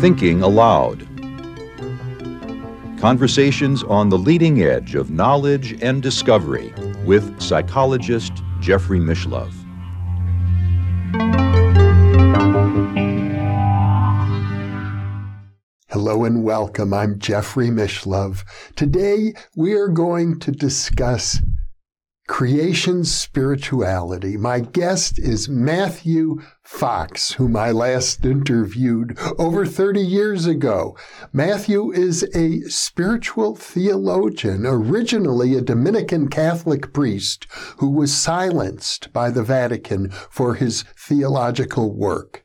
[0.00, 1.06] Thinking Aloud.
[2.98, 9.54] Conversations on the leading edge of knowledge and discovery with psychologist Jeffrey Mishlove.
[15.90, 16.92] Hello and welcome.
[16.92, 18.42] I'm Jeffrey Mishlove.
[18.74, 21.40] Today we are going to discuss
[22.28, 24.36] creation spirituality.
[24.36, 30.96] My guest is Matthew Fox, whom I last interviewed over 30 years ago.
[31.32, 37.46] Matthew is a spiritual theologian, originally a Dominican Catholic priest
[37.78, 42.44] who was silenced by the Vatican for his theological work.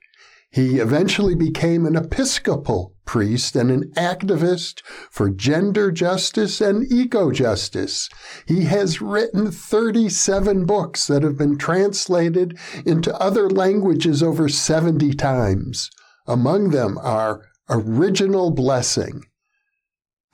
[0.54, 8.08] He eventually became an Episcopal priest and an activist for gender justice and eco justice.
[8.46, 15.90] He has written 37 books that have been translated into other languages over 70 times.
[16.28, 19.24] Among them are Original Blessing,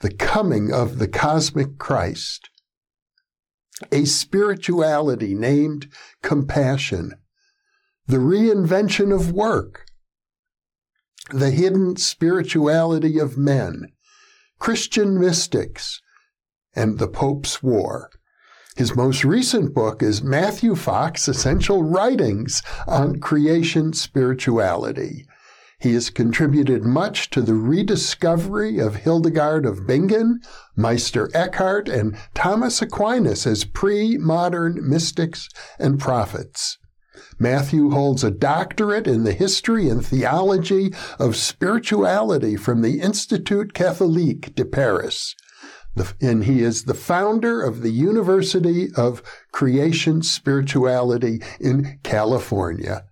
[0.00, 2.50] The Coming of the Cosmic Christ,
[3.90, 5.90] A Spirituality Named
[6.22, 7.14] Compassion,
[8.06, 9.86] The Reinvention of Work,
[11.30, 13.92] the Hidden Spirituality of Men,
[14.58, 16.00] Christian Mystics,
[16.74, 18.10] and the Pope's War.
[18.76, 25.26] His most recent book is Matthew Fox Essential Writings on Creation Spirituality.
[25.80, 30.40] He has contributed much to the rediscovery of Hildegard of Bingen,
[30.76, 36.76] Meister Eckhart, and Thomas Aquinas as pre modern mystics and prophets.
[37.38, 44.54] Matthew holds a doctorate in the history and theology of spirituality from the Institut Catholique
[44.54, 45.34] de Paris.
[46.20, 53.04] and he is the founder of the University of Creation Spirituality in California.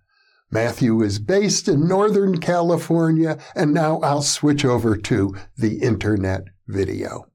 [0.51, 7.28] Matthew is based in Northern California, and now I'll switch over to the internet video.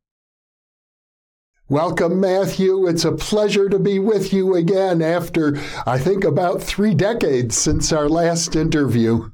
[1.70, 2.88] Welcome, Matthew.
[2.88, 5.58] It's a pleasure to be with you again after,
[5.88, 9.32] I think, about three decades since our last interview.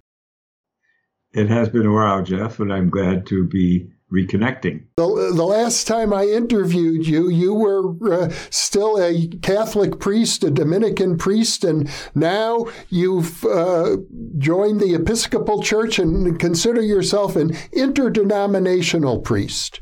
[1.33, 4.83] It has been a while, Jeff, and I'm glad to be reconnecting.
[4.97, 10.51] The, the last time I interviewed you, you were uh, still a Catholic priest, a
[10.51, 13.97] Dominican priest, and now you've uh,
[14.37, 19.81] joined the Episcopal Church and consider yourself an interdenominational priest.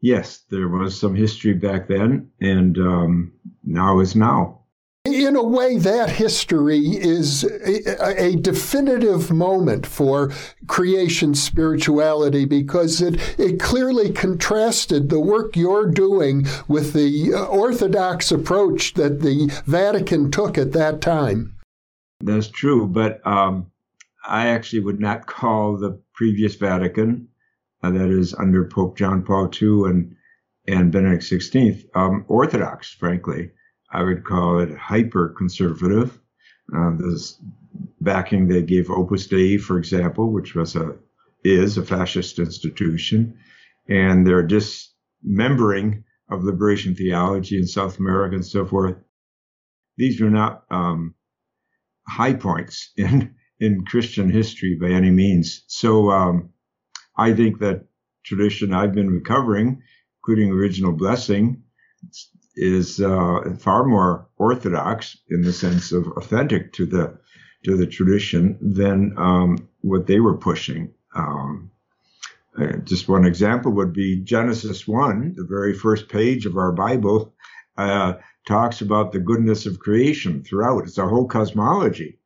[0.00, 3.32] Yes, there was some history back then, and um,
[3.64, 4.58] now is now.
[5.04, 10.30] In a way, that history is a, a, definitive moment for
[10.66, 18.30] creation spirituality because it, it clearly contrasted the work you're doing with the uh, orthodox
[18.30, 21.56] approach that the Vatican took at that time.
[22.20, 23.70] That's true, but um,
[24.26, 27.28] I actually would not call the previous Vatican
[27.82, 30.14] uh, that is under Pope John Paul II and
[30.66, 33.50] and Benedict XVI, um, orthodox, frankly.
[33.90, 36.20] I would call it hyper conservative.
[36.76, 37.40] Uh, this
[38.00, 40.96] backing they gave Opus Dei, for example, which was a
[41.44, 43.38] is a fascist institution,
[43.88, 48.96] and their dismembering of liberation theology in South America and so forth.
[49.96, 51.14] These were not um,
[52.06, 55.64] high points in in Christian history by any means.
[55.66, 56.50] So um,
[57.18, 57.84] I think that
[58.24, 59.82] tradition I've been recovering,
[60.20, 61.62] including original blessing,
[62.54, 67.18] is uh, far more orthodox in the sense of authentic to the
[67.64, 70.92] to the tradition than um, what they were pushing.
[71.14, 71.72] Um,
[72.56, 77.34] uh, just one example would be Genesis one, the very first page of our Bible,
[77.76, 78.14] uh,
[78.46, 80.84] talks about the goodness of creation throughout.
[80.84, 82.18] It's a whole cosmology,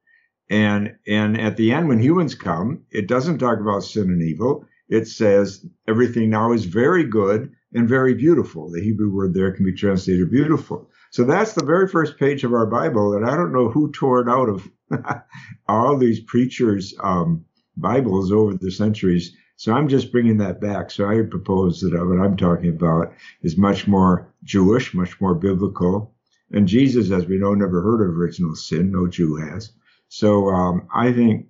[0.50, 4.66] and and at the end, when humans come, it doesn't talk about sin and evil
[4.92, 8.70] it says everything now is very good and very beautiful.
[8.70, 10.90] The Hebrew word there can be translated beautiful.
[11.10, 14.20] So that's the very first page of our Bible, and I don't know who tore
[14.20, 14.70] it out of
[15.68, 17.42] all these preachers' um,
[17.74, 19.34] Bibles over the centuries.
[19.56, 20.90] So I'm just bringing that back.
[20.90, 26.14] So I propose that what I'm talking about is much more Jewish, much more biblical.
[26.50, 28.92] And Jesus, as we know, never heard of original sin.
[28.92, 29.72] No Jew has.
[30.08, 31.46] So um, I think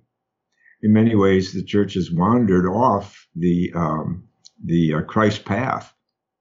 [0.83, 4.25] in many ways, the church has wandered off the um,
[4.63, 5.93] the uh, Christ path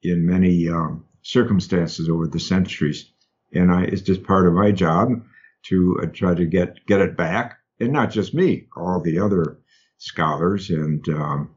[0.02, 3.08] in many um, circumstances over the centuries,
[3.54, 5.22] and I, it's just part of my job
[5.66, 9.58] to uh, try to get get it back, and not just me, all the other
[9.98, 11.54] scholars and um,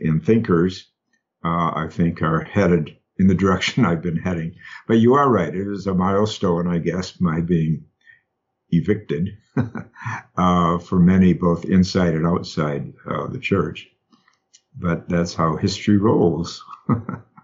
[0.00, 0.88] and thinkers,
[1.44, 4.56] uh, I think, are headed in the direction I've been heading.
[4.88, 7.84] But you are right; it is a milestone, I guess, my being
[8.78, 9.36] evicted
[10.36, 13.88] uh, for many, both inside and outside uh, the church.
[14.78, 16.62] But that's how history rolls.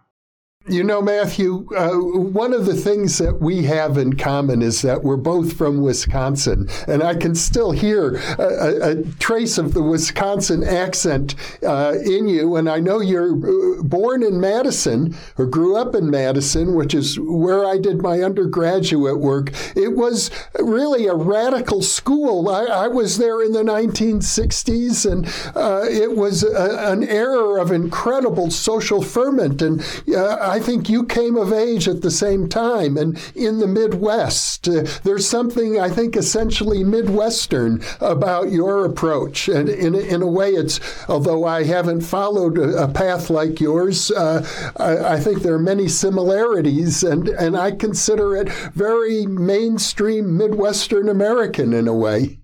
[0.68, 5.02] You know, Matthew, uh, one of the things that we have in common is that
[5.02, 10.62] we're both from Wisconsin, and I can still hear a, a trace of the Wisconsin
[10.62, 12.54] accent uh, in you.
[12.54, 17.18] And I know you're uh, born in Madison or grew up in Madison, which is
[17.18, 19.50] where I did my undergraduate work.
[19.74, 20.30] It was
[20.60, 22.48] really a radical school.
[22.48, 25.26] I, I was there in the 1960s, and
[25.56, 29.60] uh, it was a, an era of incredible social ferment.
[29.60, 33.66] And uh, I think you came of age at the same time and in the
[33.66, 34.68] Midwest.
[34.68, 39.48] Uh, there's something, I think, essentially Midwestern about your approach.
[39.48, 40.78] And in, in a way, it's,
[41.08, 44.46] although I haven't followed a, a path like yours, uh,
[44.76, 51.08] I, I, think there are many similarities, and, and I consider it very mainstream Midwestern
[51.08, 52.40] American in a way.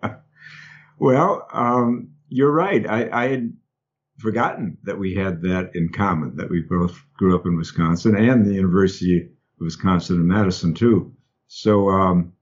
[0.98, 2.88] well, um, you're right.
[2.88, 3.52] I, I had
[4.22, 8.46] forgotten that we had that in common, that we both grew up in Wisconsin and
[8.46, 9.28] the University of
[9.60, 11.12] Wisconsin in Madison, too.
[11.48, 12.32] So, um,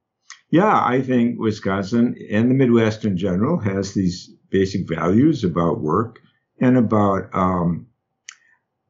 [0.50, 6.20] yeah, I think Wisconsin and the Midwest in general has these basic values about work
[6.60, 7.86] and about um,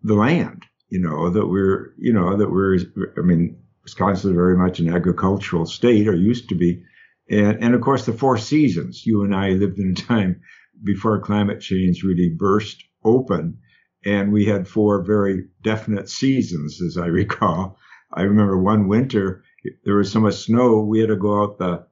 [0.02, 0.64] the land.
[0.88, 2.78] You know that we're, you know that we're.
[3.16, 6.82] I mean, Wisconsin is very much an agricultural state, or used to be,
[7.28, 9.06] and and of course the four seasons.
[9.06, 10.40] You and I lived in a time
[10.84, 13.58] before climate change really burst open.
[14.04, 17.78] And we had four very definite seasons, as I recall.
[18.12, 19.44] I remember one winter,
[19.84, 21.86] there was so much snow, we had to go out the,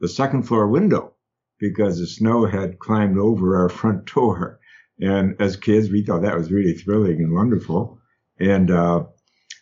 [0.00, 1.14] the second floor window
[1.58, 4.58] because the snow had climbed over our front door.
[5.00, 8.00] And as kids, we thought that was really thrilling and wonderful.
[8.38, 9.04] And, uh,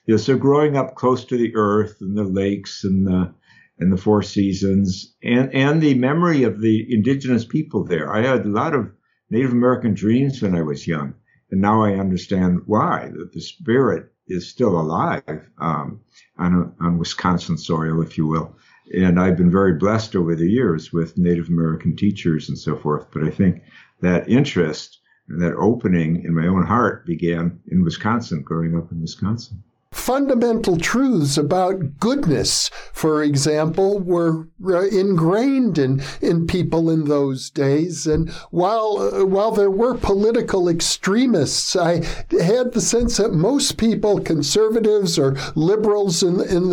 [0.07, 3.35] you know, so growing up close to the earth and the lakes and the,
[3.81, 8.13] and the four seasons and, and the memory of the indigenous people there.
[8.13, 8.93] I had a lot of
[9.31, 11.15] Native American dreams when I was young.
[11.51, 16.01] And now I understand why, that the spirit is still alive um,
[16.39, 18.55] on, a, on Wisconsin soil, if you will.
[18.93, 23.07] And I've been very blessed over the years with Native American teachers and so forth.
[23.13, 23.63] But I think
[24.01, 29.01] that interest and that opening in my own heart began in Wisconsin, growing up in
[29.01, 29.63] Wisconsin
[30.11, 38.09] fundamental truths about goodness, for example, were uh, ingrained in, in people in those days.
[38.09, 42.05] And while, uh, while there were political extremists, I
[42.41, 46.69] had the sense that most people, conservatives or liberals in, in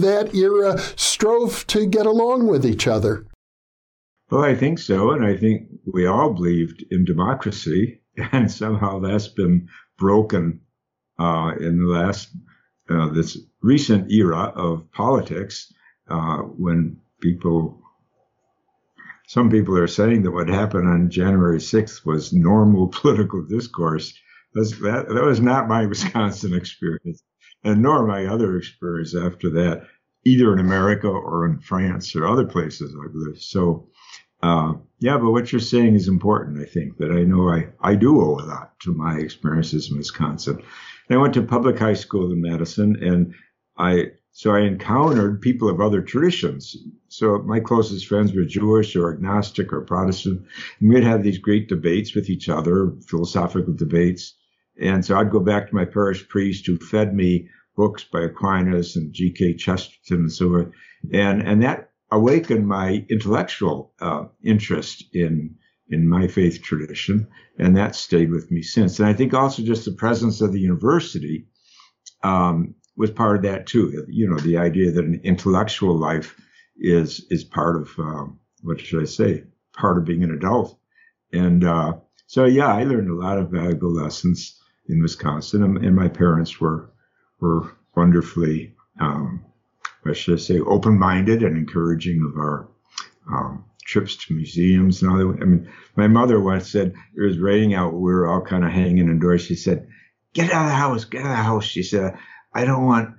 [0.00, 3.24] that era, strove to get along with each other.
[4.28, 5.12] Well, I think so.
[5.12, 8.00] And I think we all believed in democracy.
[8.32, 9.68] And somehow that's been
[9.98, 10.60] broken
[11.18, 12.28] uh, in the last
[12.92, 15.72] uh, this recent era of politics
[16.08, 17.82] uh, when people
[19.32, 24.12] some people are saying that what happened on January 6th was normal political discourse.
[24.54, 27.22] That, that was not my Wisconsin experience,
[27.64, 29.86] and nor my other experience after that,
[30.26, 33.40] either in America or in France or other places I've lived.
[33.40, 33.88] So,
[34.42, 37.94] uh, yeah, but what you're saying is important, I think, that I know I, I
[37.94, 40.62] do owe a lot to my experiences in Wisconsin.
[41.12, 43.34] And I went to public high school in Madison, and
[43.76, 46.74] I so I encountered people of other traditions.
[47.08, 50.46] So my closest friends were Jewish or agnostic or Protestant,
[50.80, 54.34] and we'd have these great debates with each other, philosophical debates.
[54.80, 58.96] And so I'd go back to my parish priest who fed me books by Aquinas
[58.96, 59.56] and G.K.
[59.56, 60.68] Chesterton and so forth,
[61.12, 65.56] and and that awakened my intellectual uh, interest in
[65.92, 68.98] in my faith tradition, and that stayed with me since.
[68.98, 71.46] And I think also just the presence of the university
[72.22, 74.04] um, was part of that too.
[74.08, 76.34] You know, the idea that an intellectual life
[76.76, 80.78] is is part of um, what should I say, part of being an adult.
[81.32, 81.94] And uh,
[82.26, 84.58] so, yeah, I learned a lot of valuable lessons
[84.88, 86.90] in Wisconsin, and, and my parents were
[87.40, 89.44] were wonderfully, um,
[90.02, 92.68] what should I say, open minded and encouraging of our
[93.30, 95.42] um, trips to museums and all that.
[95.42, 97.92] I mean, my mother once said it was raining out.
[97.92, 99.42] We were all kind of hanging indoors.
[99.42, 99.86] She said,
[100.32, 101.04] "Get out of the house!
[101.04, 102.16] Get out of the house!" She said,
[102.54, 103.10] "I don't want,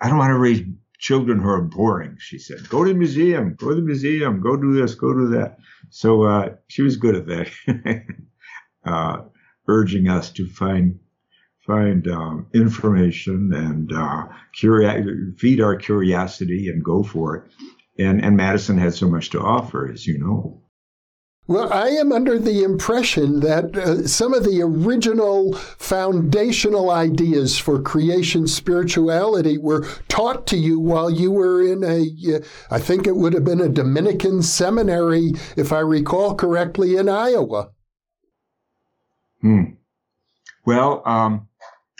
[0.00, 0.62] I don't want to raise
[0.98, 3.56] children who are boring." She said, "Go to the museum.
[3.58, 4.40] Go to the museum.
[4.40, 4.94] Go do this.
[4.94, 5.58] Go do that."
[5.90, 8.04] So uh, she was good at that,
[8.84, 9.22] uh,
[9.66, 11.00] urging us to find
[11.66, 14.26] find um, information and uh,
[14.60, 17.42] curi- feed our curiosity and go for it
[18.00, 20.62] and, and Madison had so much to offer, as you know.
[21.46, 27.82] Well, I am under the impression that uh, some of the original foundational ideas for
[27.82, 32.40] creation spirituality were taught to you while you were in a, uh,
[32.70, 37.70] I think it would have been a Dominican seminary, if I recall correctly, in Iowa.
[39.40, 39.62] Hmm.
[40.64, 41.48] Well, um,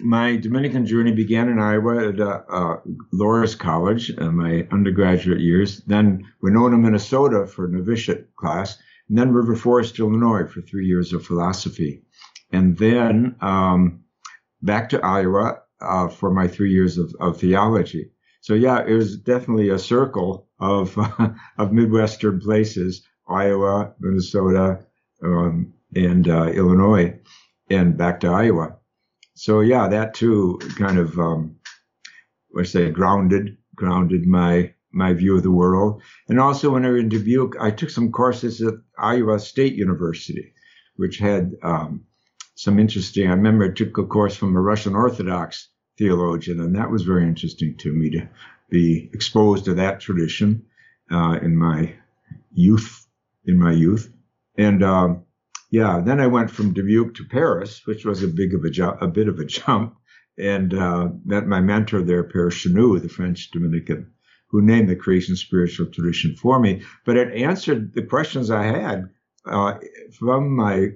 [0.03, 2.77] my Dominican journey began in Iowa at uh, uh,
[3.13, 8.79] Loras College in my undergraduate years, then Winona, Minnesota for novitiate class,
[9.09, 12.03] and then River Forest, Illinois for three years of philosophy.
[12.53, 14.01] And then um,
[14.63, 18.11] back to Iowa uh, for my three years of, of, theology.
[18.41, 20.97] So yeah, it was definitely a circle of,
[21.59, 24.81] of Midwestern places, Iowa, Minnesota,
[25.23, 27.19] um, and uh, Illinois,
[27.69, 28.77] and back to Iowa
[29.41, 31.57] so yeah, that too kind of um,
[32.59, 36.03] I say grounded grounded my my view of the world.
[36.29, 40.53] And also when I was in Dubuque, I took some courses at Iowa State University,
[40.97, 42.05] which had um,
[42.55, 43.29] some interesting.
[43.29, 47.25] I remember I took a course from a Russian Orthodox theologian, and that was very
[47.25, 48.29] interesting to me to
[48.69, 50.67] be exposed to that tradition
[51.11, 51.95] uh, in my
[52.53, 53.07] youth.
[53.47, 54.13] In my youth,
[54.59, 55.25] and um,
[55.71, 58.97] yeah, then I went from Dubuque to Paris, which was a big of a, ju-
[59.01, 59.97] a bit of a jump,
[60.39, 64.11] and uh, met my mentor there, Père Chenu, the French Dominican,
[64.49, 66.83] who named the creation spiritual tradition for me.
[67.05, 69.11] But it answered the questions I had
[69.47, 69.75] uh,
[70.19, 70.89] from my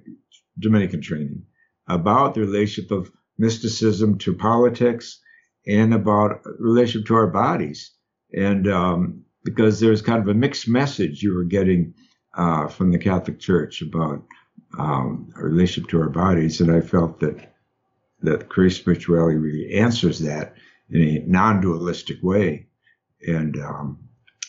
[0.59, 1.45] Dominican training
[1.87, 5.21] about the relationship of mysticism to politics
[5.67, 7.93] and about relationship to our bodies.
[8.33, 11.95] And um, because was kind of a mixed message you were getting
[12.37, 14.25] uh, from the Catholic Church about
[14.79, 16.61] um, relationship to our bodies.
[16.61, 17.55] And I felt that
[18.23, 20.55] that creation spirituality really answers that
[20.91, 22.67] in a non-dualistic way.
[23.27, 24.09] And um,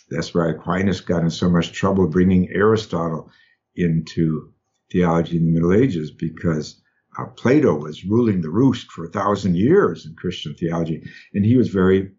[0.09, 3.29] that's why Aquinas got in so much trouble bringing Aristotle
[3.75, 4.53] into
[4.91, 6.81] theology in the Middle Ages because
[7.17, 11.55] uh, Plato was ruling the roost for a thousand years in Christian theology, and he
[11.57, 12.11] was very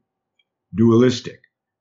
[0.75, 1.41] dualistic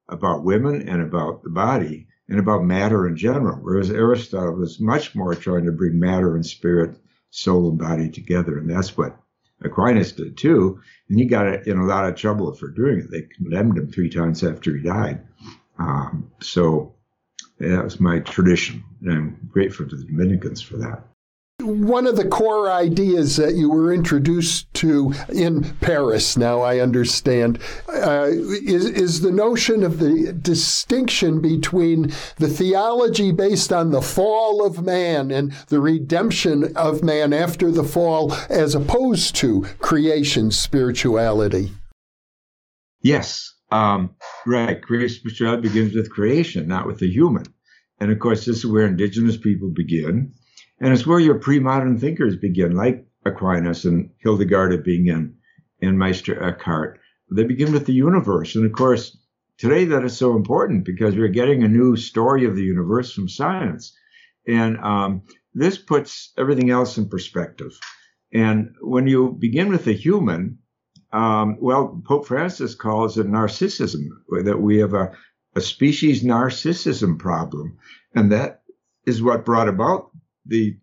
[0.09, 5.15] about women and about the body and about matter in general, whereas Aristotle was much
[5.15, 6.97] more trying to bring matter and spirit,
[7.29, 8.57] soul and body together.
[8.57, 9.17] And that's what
[9.61, 10.79] Aquinas did too.
[11.09, 13.11] And he got in a lot of trouble for doing it.
[13.11, 15.21] They condemned him three times after he died.
[15.77, 16.95] Um, so
[17.59, 18.83] that was my tradition.
[19.01, 21.03] And I'm grateful to the Dominicans for that
[21.65, 27.59] one of the core ideas that you were introduced to in Paris, now I understand,
[27.87, 34.65] uh, is, is the notion of the distinction between the theology based on the fall
[34.65, 41.71] of man and the redemption of man after the fall, as opposed to creation spirituality.
[43.01, 44.81] Yes, um, right.
[44.81, 47.45] Creation spirituality begins with creation, not with the human.
[47.99, 50.33] And of course, this is where indigenous people begin
[50.79, 55.37] and it's where your pre-modern thinkers begin, like Aquinas and Hildegard of Bingen
[55.81, 56.99] and Meister Eckhart.
[57.31, 58.55] They begin with the universe.
[58.55, 59.17] And of course,
[59.57, 63.29] today that is so important because we're getting a new story of the universe from
[63.29, 63.97] science.
[64.47, 67.71] And um, this puts everything else in perspective.
[68.33, 70.59] And when you begin with the human,
[71.13, 74.09] um, well, Pope Francis calls it narcissism,
[74.43, 75.13] that we have a,
[75.55, 77.77] a species narcissism problem.
[78.13, 78.63] And that
[79.07, 80.11] is what brought about
[80.45, 80.77] the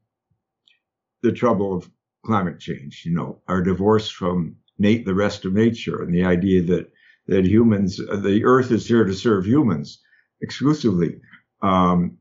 [1.22, 1.90] the trouble of
[2.24, 3.02] climate change.
[3.04, 6.90] You know, our divorce from Nate, the rest of nature, and the idea that
[7.28, 10.00] that humans, the Earth is here to serve humans
[10.40, 11.20] exclusively.
[11.62, 12.18] Um,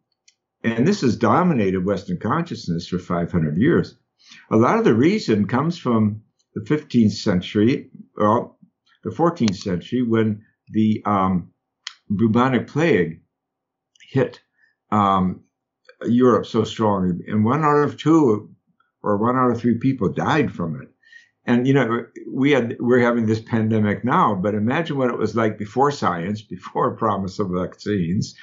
[0.64, 3.98] and this has dominated Western consciousness for 500 years.
[4.52, 6.22] A lot of the reason comes from
[6.54, 8.60] the 15th century, well,
[9.04, 11.50] the 14th century, when the um,
[12.10, 13.22] bubonic plague
[14.12, 14.40] hit.
[14.92, 15.44] Um,
[16.06, 18.50] Europe so strong, and one out of two
[19.04, 20.90] or one out of three people died from it.
[21.46, 25.36] And you know, we had we're having this pandemic now, but imagine what it was
[25.36, 28.36] like before science, before promise of vaccines,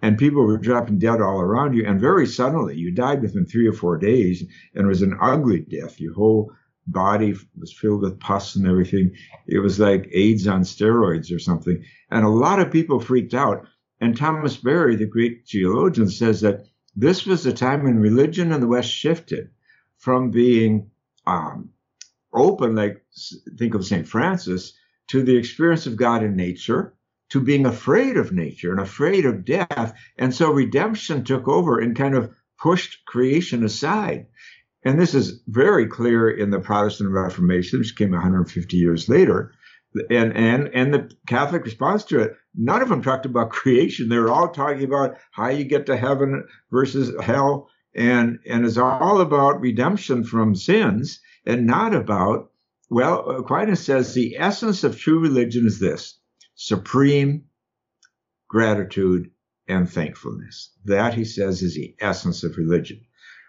[0.00, 3.68] and people were dropping dead all around you, and very suddenly you died within three
[3.68, 4.42] or four days,
[4.74, 6.00] and it was an ugly death.
[6.00, 6.50] Your whole
[6.86, 9.12] body was filled with pus and everything.
[9.46, 13.66] It was like AIDS on steroids or something, and a lot of people freaked out.
[14.00, 16.64] And Thomas Berry, the great geologian, says that
[16.96, 19.50] this was a time when religion in the West shifted
[19.98, 20.90] from being
[21.26, 21.70] um,
[22.32, 23.04] open, like
[23.56, 24.08] think of St.
[24.08, 24.72] Francis,
[25.08, 26.94] to the experience of God in nature,
[27.30, 29.94] to being afraid of nature and afraid of death.
[30.16, 34.26] And so redemption took over and kind of pushed creation aside.
[34.84, 39.52] And this is very clear in the Protestant Reformation, which came 150 years later.
[40.10, 44.08] And, and, and the Catholic response to it none of them talked about creation.
[44.08, 48.78] They were all talking about how you get to heaven versus hell and and is
[48.78, 52.50] all about redemption from sins and not about
[52.90, 56.18] well aquinas says the essence of true religion is this
[56.54, 57.44] supreme
[58.48, 59.30] gratitude
[59.66, 60.70] and thankfulness.
[60.84, 63.00] That he says is the essence of religion.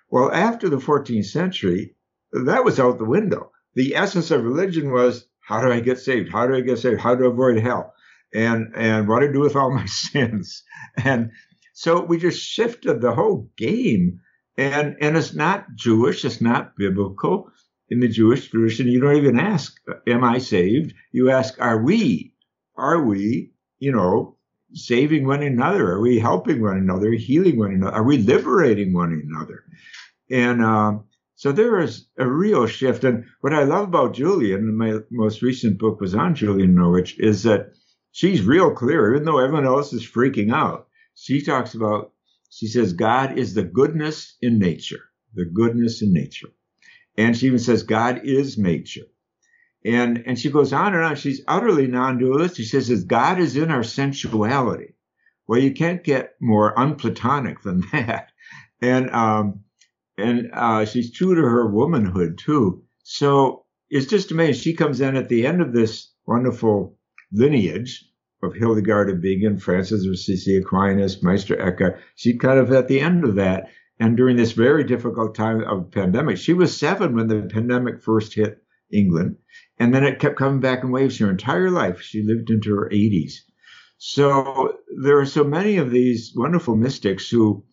[0.10, 1.96] Well after the 14th century
[2.32, 3.52] that was out the window.
[3.76, 7.00] The essence of religion was how do i get saved how do i get saved
[7.00, 7.94] how do i avoid hell
[8.34, 10.64] and and what do I do with all my sins?
[11.04, 11.32] And
[11.74, 14.20] so we just shifted the whole game.
[14.58, 17.52] And and it's not Jewish, it's not biblical.
[17.90, 19.74] In the Jewish tradition, you don't even ask,
[20.08, 20.94] Am I saved?
[21.12, 22.34] You ask, Are we?
[22.76, 24.38] Are we, you know,
[24.74, 25.92] saving one another?
[25.94, 27.96] Are we helping one another, healing one another?
[27.96, 29.64] Are we liberating one another?
[30.30, 31.06] And um,
[31.38, 33.04] so there is a real shift.
[33.04, 37.44] And what I love about Julian, my most recent book was on Julian Norwich, is
[37.44, 37.74] that
[38.12, 40.88] she's real clear, even though everyone else is freaking out.
[41.14, 42.12] She talks about,
[42.50, 46.48] she says, God is the goodness in nature, the goodness in nature.
[47.16, 49.06] And she even says, God is nature.
[49.86, 51.16] And, and she goes on and on.
[51.18, 52.66] She's utterly non-dualistic.
[52.66, 54.96] She says, God is in our sensuality.
[55.48, 58.32] Well, you can't get more unplatonic than that.
[58.82, 59.64] And, um,
[60.18, 62.84] and, uh, she's true to her womanhood too.
[63.04, 64.62] So it's just amazing.
[64.62, 66.98] She comes in at the end of this wonderful
[67.32, 68.06] lineage
[68.44, 72.00] of Hildegard of Bingen, Francis of Assisi, Aquinas, Meister Eckhart.
[72.16, 73.70] She kind of at the end of that.
[74.00, 78.36] And during this very difficult time of pandemic, she was seven when the pandemic first
[78.36, 79.38] hit England.
[79.80, 82.02] And then it kept coming back in waves her entire life.
[82.02, 83.34] She lived into her 80s.
[83.98, 87.64] So there are so many of these wonderful mystics who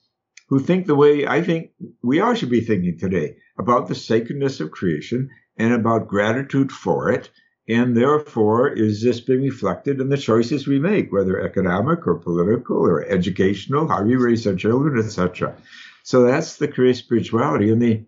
[0.54, 1.70] who think the way I think
[2.02, 7.10] we all should be thinking today about the sacredness of creation and about gratitude for
[7.10, 7.30] it
[7.66, 12.76] and therefore, is this being reflected in the choices we make, whether economic or political
[12.76, 15.56] or educational, how we raise our children, etc.
[16.02, 18.04] So that's the creative spirituality, and the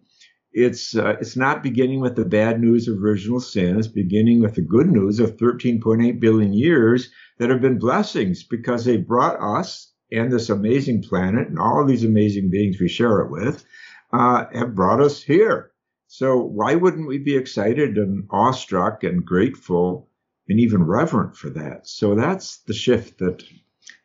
[0.53, 3.79] it's uh, it's not beginning with the bad news of original sin.
[3.79, 8.85] It's beginning with the good news of 13.8 billion years that have been blessings because
[8.85, 13.31] they brought us and this amazing planet and all these amazing beings we share it
[13.31, 13.65] with
[14.13, 15.73] uh, have brought us here.
[16.07, 20.09] So why wouldn't we be excited and awestruck and grateful
[20.49, 21.89] and even reverent for that?
[21.89, 23.43] So that's the shift that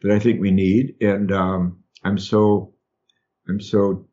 [0.01, 2.73] that I think we need, and um, I'm so
[3.47, 4.07] I'm so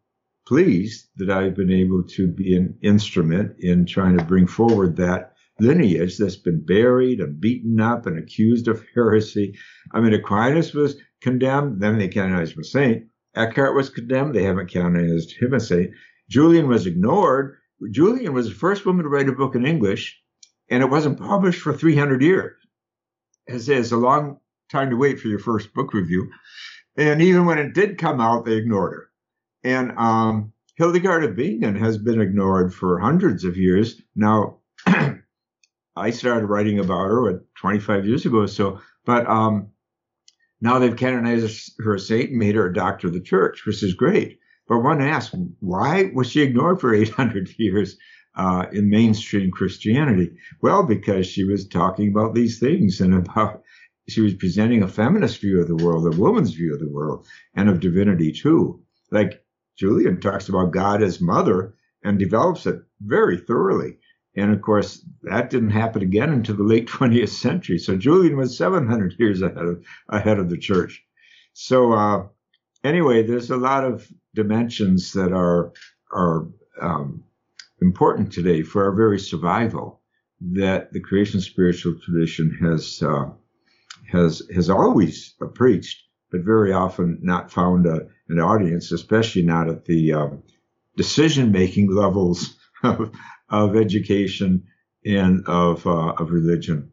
[0.47, 5.35] pleased that I've been able to be an instrument in trying to bring forward that
[5.61, 9.59] lineage that's been buried and beaten up and accused of heresy.
[9.93, 13.07] I mean, Aquinas was condemned, then they canonized him a saint.
[13.35, 15.91] Eckhart was condemned, they haven't canonized him a saint.
[16.29, 17.57] Julian was ignored,
[17.91, 20.21] Julian was the first woman to write a book in English,
[20.69, 22.57] and it wasn't published for 300 years.
[23.47, 26.31] It's, it's a long time to wait for your first book review.
[26.97, 29.11] And even when it did come out, they ignored her.
[29.63, 34.01] And um, Hildegard of Bingen has been ignored for hundreds of years.
[34.15, 34.59] Now,
[35.97, 39.71] I started writing about her what, 25 years ago or so, but um,
[40.61, 43.83] now they've canonized her a saint and made her a doctor of the church, which
[43.83, 44.39] is great.
[44.67, 47.97] But one asks, why was she ignored for 800 years
[48.37, 50.33] uh, in mainstream Christianity?
[50.61, 53.63] Well, because she was talking about these things and about,
[54.09, 57.27] she was presenting a feminist view of the world, a woman's view of the world,
[57.55, 58.83] and of divinity too.
[59.11, 59.43] Like
[59.77, 63.98] Julian talks about God as mother and develops it very thoroughly.
[64.39, 67.79] And of course, that didn't happen again until the late 20th century.
[67.79, 71.03] So Julian was 700 years ahead of, ahead of the church.
[71.53, 72.27] So, uh,
[72.85, 75.73] anyway, there's a lot of dimensions that are
[76.13, 76.49] are
[76.81, 77.25] um,
[77.83, 80.01] important today for our very survival
[80.41, 83.31] that the creation spiritual tradition has uh,
[84.11, 89.85] has has always preached, but very often not found a, an audience, especially not at
[89.85, 90.43] the um,
[90.97, 92.57] decision making levels
[93.51, 94.65] of education
[95.05, 96.91] and of uh, of religion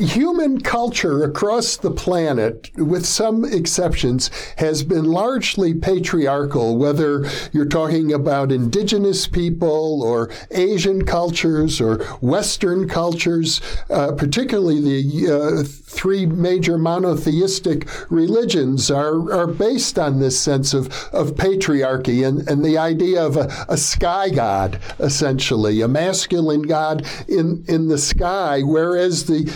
[0.00, 8.12] human culture across the planet, with some exceptions, has been largely patriarchal, whether you're talking
[8.12, 13.60] about indigenous people or Asian cultures or Western cultures,
[13.90, 20.86] uh, particularly the uh, three major monotheistic religions are, are based on this sense of,
[21.12, 27.06] of patriarchy and, and the idea of a, a sky god, essentially, a masculine god
[27.28, 29.52] in, in the sky, whereas the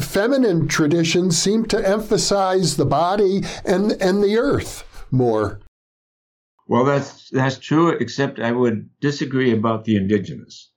[0.00, 5.60] feminine traditions seem to emphasize the body and and the earth more.
[6.66, 7.88] Well, that's that's true.
[7.88, 10.70] Except I would disagree about the indigenous.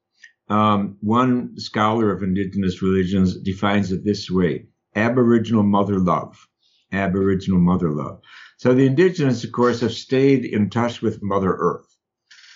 [0.50, 6.48] Um, one scholar of indigenous religions defines it this way: Aboriginal mother love.
[6.92, 8.22] Aboriginal mother love.
[8.58, 11.96] So the indigenous, of course, have stayed in touch with Mother Earth.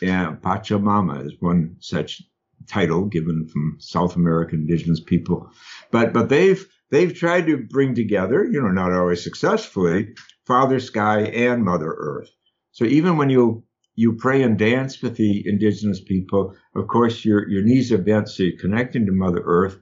[0.01, 2.23] And Pachamama is one such
[2.67, 5.51] title given from South American indigenous people.
[5.91, 11.21] But but they've they've tried to bring together, you know, not always successfully, Father Sky
[11.21, 12.30] and Mother Earth.
[12.71, 13.63] So even when you
[13.95, 18.30] you pray and dance with the indigenous people, of course your your knees are bent,
[18.30, 19.80] so you're connecting to Mother Earth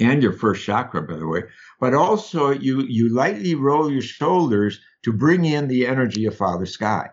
[0.00, 1.42] and your first chakra, by the way.
[1.80, 6.66] But also you you lightly roll your shoulders to bring in the energy of Father
[6.66, 7.10] Sky.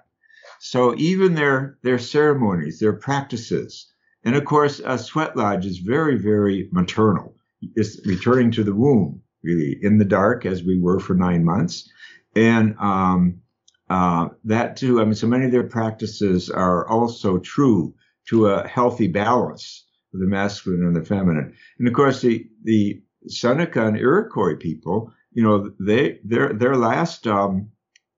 [0.60, 3.94] So even their their ceremonies, their practices,
[4.24, 7.36] and of course, a sweat lodge is very, very maternal.
[7.76, 11.90] It's returning to the womb, really, in the dark as we were for nine months.
[12.36, 13.42] And um,
[13.90, 17.94] uh, that too, I mean, so many of their practices are also true
[18.30, 21.54] to a healthy balance of the masculine and the feminine.
[21.80, 27.28] And of course, the, the Seneca and Iroquois people, you know, they, their, their last,
[27.28, 27.72] um,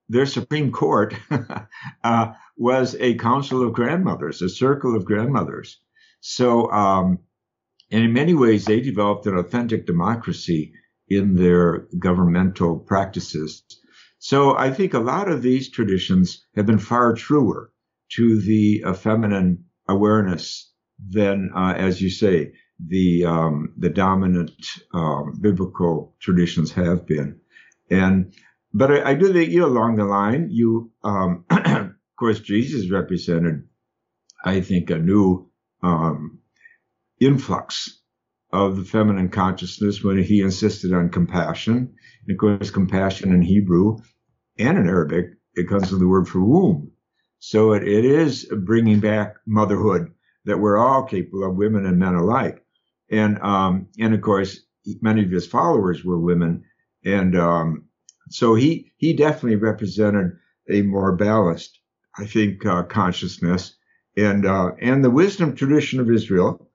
[0.09, 1.15] their Supreme Court
[2.03, 5.79] uh, was a council of grandmothers, a circle of grandmothers.
[6.19, 7.19] So, um,
[7.91, 10.73] and in many ways, they developed an authentic democracy
[11.09, 13.63] in their governmental practices.
[14.19, 17.71] So I think a lot of these traditions have been far truer
[18.13, 20.71] to the uh, feminine awareness
[21.09, 24.51] than, uh, as you say, the um, the dominant
[24.93, 27.39] um, biblical traditions have been.
[27.89, 28.33] And
[28.73, 32.89] but I, I do think you know, along the line, you um, of course Jesus
[32.89, 33.67] represented,
[34.45, 35.49] I think, a new
[35.83, 36.40] um,
[37.21, 38.01] influx
[38.51, 41.93] of the feminine consciousness when he insisted on compassion.
[42.27, 43.99] And of course, compassion in Hebrew
[44.59, 46.91] and in Arabic, it comes from the word for womb.
[47.39, 50.11] So it, it is bringing back motherhood
[50.45, 52.63] that we're all capable of, women and men alike.
[53.09, 54.59] And, um, and of course,
[55.01, 56.63] many of his followers were women.
[57.05, 57.85] And, um,
[58.29, 60.37] so he, he definitely represented
[60.69, 61.79] a more balanced,
[62.17, 63.75] I think, uh, consciousness
[64.17, 66.69] and uh, and the wisdom tradition of Israel,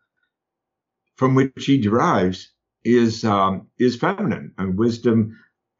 [1.16, 2.50] from which he derives,
[2.84, 4.52] is um, is feminine.
[4.58, 5.36] And wisdom,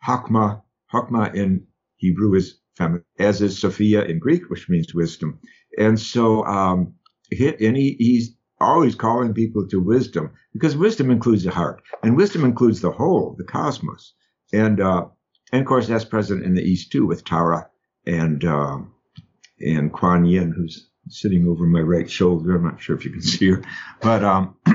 [0.07, 5.38] hakma, hakma in Hebrew is feminine, as is Sophia in Greek, which means wisdom.
[5.79, 6.94] And so, um,
[7.31, 12.44] and he, he's always calling people to wisdom because wisdom includes the heart, and wisdom
[12.44, 14.14] includes the whole, the cosmos.
[14.53, 15.07] And uh,
[15.53, 17.68] and of course, that's present in the East too, with Tara
[18.07, 18.92] and um,
[19.61, 22.57] and Kuan Yin, who's sitting over my right shoulder.
[22.57, 23.62] I'm not sure if you can see her,
[24.01, 24.57] but um,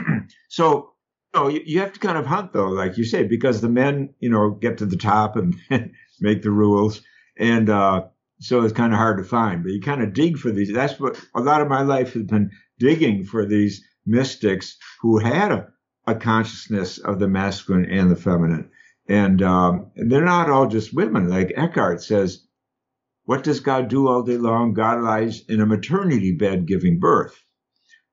[0.51, 0.91] so
[1.33, 3.69] you, know, you, you have to kind of hunt though, like you say, because the
[3.69, 5.55] men, you know, get to the top and
[6.19, 7.01] make the rules,
[7.37, 8.03] and uh,
[8.41, 9.63] so it's kind of hard to find.
[9.63, 10.73] But you kind of dig for these.
[10.73, 15.53] That's what a lot of my life has been digging for these mystics who had
[15.53, 15.67] a,
[16.05, 18.69] a consciousness of the masculine and the feminine.
[19.07, 21.29] And um, they're not all just women.
[21.29, 22.45] Like Eckhart says,
[23.23, 24.73] what does God do all day long?
[24.73, 27.41] God lies in a maternity bed giving birth.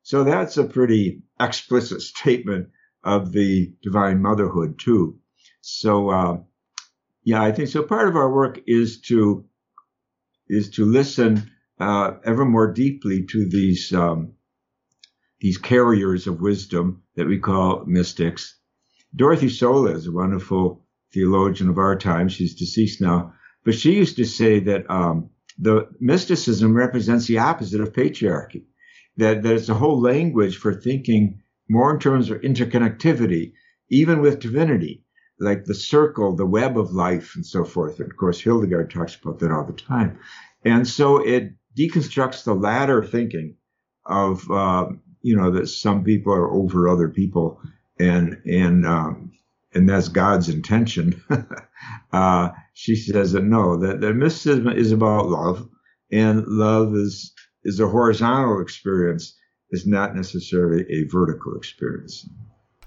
[0.04, 2.68] So that's a pretty explicit statement
[3.04, 5.18] of the divine motherhood too.
[5.60, 6.36] So uh,
[7.24, 7.82] yeah, I think so.
[7.82, 9.44] Part of our work is to
[10.48, 14.32] is to listen uh, ever more deeply to these um,
[15.40, 18.56] these carriers of wisdom that we call mystics.
[19.14, 22.28] Dorothee Soelle is a wonderful theologian of our time.
[22.28, 27.80] She's deceased now, but she used to say that um, the mysticism represents the opposite
[27.80, 28.64] of patriarchy,
[29.18, 33.52] that there's a whole language for thinking more in terms of interconnectivity,
[33.90, 35.04] even with divinity,
[35.38, 38.00] like the circle, the web of life, and so forth.
[38.00, 40.18] And of course, Hildegard talks about that all the time.
[40.64, 43.56] And so it deconstructs the ladder thinking
[44.06, 44.86] of, uh,
[45.22, 47.60] you know, that some people are over other people
[47.98, 49.32] and, and, um,
[49.74, 51.22] and that's God's intention.
[52.12, 55.68] uh, she says that no, that, that mysticism is about love,
[56.10, 59.36] and love is is a horizontal experience,
[59.70, 62.28] is not necessarily a vertical experience.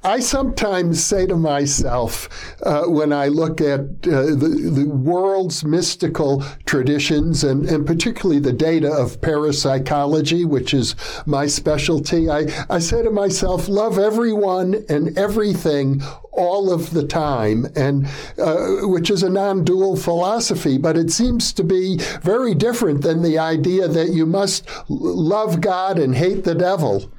[0.03, 2.27] I sometimes say to myself
[2.63, 8.51] uh, when I look at uh, the, the world's mystical traditions and, and particularly the
[8.51, 10.95] data of parapsychology, which is
[11.27, 17.67] my specialty, I, I say to myself, love everyone and everything all of the time,
[17.75, 18.07] and
[18.39, 23.37] uh, which is a non-dual philosophy, but it seems to be very different than the
[23.37, 27.11] idea that you must love God and hate the devil.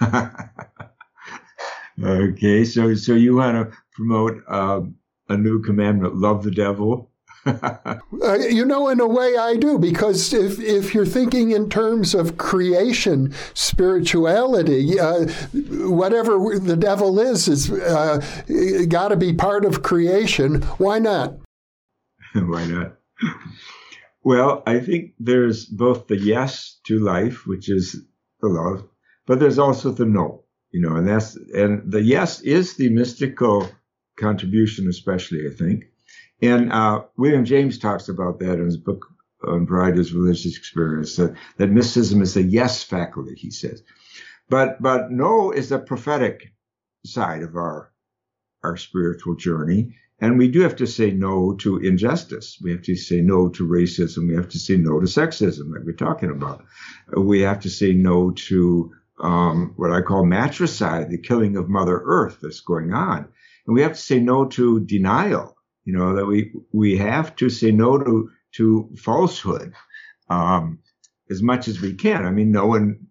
[2.02, 4.96] Okay, so so you want to promote um,
[5.28, 7.10] a new commandment: love the devil.
[7.46, 7.98] uh,
[8.50, 12.38] you know, in a way, I do because if if you're thinking in terms of
[12.38, 15.26] creation, spirituality, uh,
[15.88, 18.20] whatever the devil is, is uh,
[18.88, 20.62] got to be part of creation.
[20.78, 21.38] Why not?
[22.34, 22.96] Why not?
[24.24, 27.92] Well, I think there's both the yes to life, which is
[28.40, 28.88] the love,
[29.24, 30.42] but there's also the no,
[30.76, 33.66] you know, and that's, and the yes is the mystical
[34.18, 35.84] contribution, especially, I think.
[36.42, 39.06] And uh, William James talks about that in his book
[39.48, 43.82] on Variety Religious Experience, that, that mysticism is the yes faculty, he says.
[44.50, 46.52] But, but no is the prophetic
[47.06, 47.90] side of our,
[48.62, 49.96] our spiritual journey.
[50.20, 52.58] And we do have to say no to injustice.
[52.62, 54.28] We have to say no to racism.
[54.28, 56.66] We have to say no to sexism, like we're talking about.
[57.16, 62.00] We have to say no to um, what I call matricide, the killing of Mother
[62.04, 63.28] Earth that's going on.
[63.66, 65.56] And we have to say no to denial.
[65.84, 69.72] You know that we we have to say no to to falsehood
[70.28, 70.80] um,
[71.30, 72.26] as much as we can.
[72.26, 73.06] I mean, no one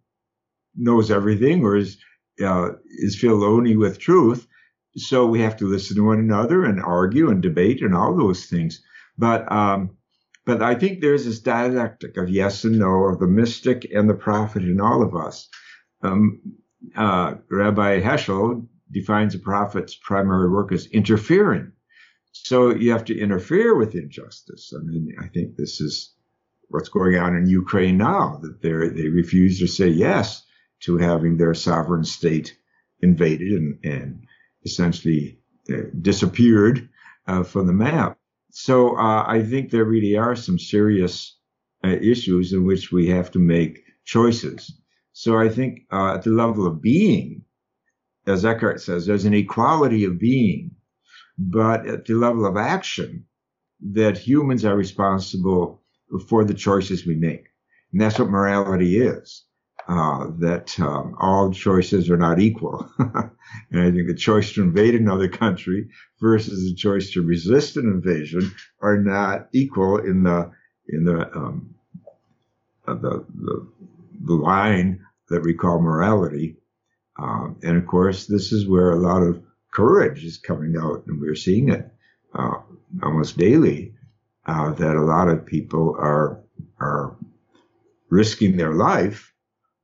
[0.76, 1.98] knows everything or is
[2.44, 4.46] uh, is filoni with truth,
[4.98, 8.46] so we have to listen to one another and argue and debate and all those
[8.46, 8.82] things.
[9.18, 9.98] But um,
[10.46, 14.14] but I think there's this dialectic of yes and no, of the mystic and the
[14.14, 15.50] prophet in all of us.
[16.06, 16.42] Um,
[16.96, 21.72] uh, Rabbi Heschel defines a prophet's primary work as interfering.
[22.32, 24.74] So you have to interfere with injustice.
[24.78, 26.14] I mean, I think this is
[26.70, 30.44] what's going on in Ukraine now, that they they refuse to say yes
[30.82, 32.58] to having their sovereign state
[33.02, 34.26] invaded and, and
[34.64, 35.40] essentially
[35.72, 36.90] uh, disappeared
[37.28, 38.18] uh, from the map.
[38.52, 41.38] So uh, I think there really are some serious
[41.84, 44.72] uh, issues in which we have to make choices.
[45.18, 47.46] So I think uh, at the level of being,
[48.28, 50.72] as Eckhart says, there's an equality of being,
[51.38, 53.26] but at the level of action,
[53.94, 55.82] that humans are responsible
[56.28, 57.46] for the choices we make.
[57.94, 59.46] And that's what morality is
[59.88, 62.86] uh, that um, all choices are not equal.
[63.00, 63.32] and
[63.72, 65.88] I think the choice to invade another country
[66.20, 70.52] versus the choice to resist an invasion are not equal in the
[70.90, 71.74] in the um,
[72.86, 73.68] the, the,
[74.26, 76.58] the line that we call morality.
[77.18, 79.42] Um, and of course, this is where a lot of
[79.74, 81.92] courage is coming out, and we're seeing it
[82.34, 82.58] uh,
[83.04, 83.94] almost daily.
[84.48, 86.40] Uh, that a lot of people are
[86.80, 87.16] are
[88.12, 89.34] risking their life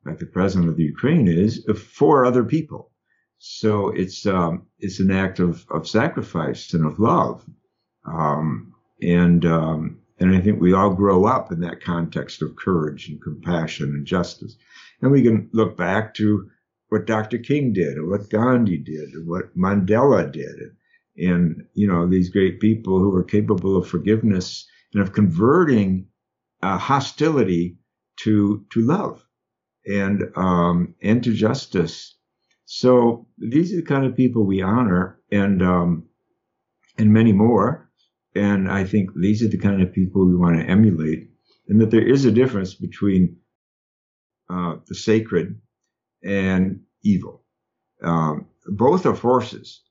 [0.05, 2.91] like the president of the Ukraine is, for other people.
[3.37, 7.43] So it's um, it's an act of, of sacrifice and of love,
[8.05, 13.09] um, and um, and I think we all grow up in that context of courage
[13.09, 14.55] and compassion and justice,
[15.01, 16.47] and we can look back to
[16.89, 17.39] what Dr.
[17.39, 20.75] King did, and what Gandhi did, and what Mandela did,
[21.17, 26.07] and you know these great people who were capable of forgiveness and of converting
[26.61, 27.77] uh, hostility
[28.17, 29.25] to to love
[29.87, 32.15] and um, and to justice.
[32.65, 36.03] So these are the kind of people we honor, and um,
[36.97, 37.90] and many more.
[38.35, 41.29] And I think these are the kind of people we want to emulate,
[41.67, 43.37] and that there is a difference between
[44.49, 45.59] uh, the sacred
[46.23, 47.43] and evil.
[48.01, 49.81] Um, both are forces,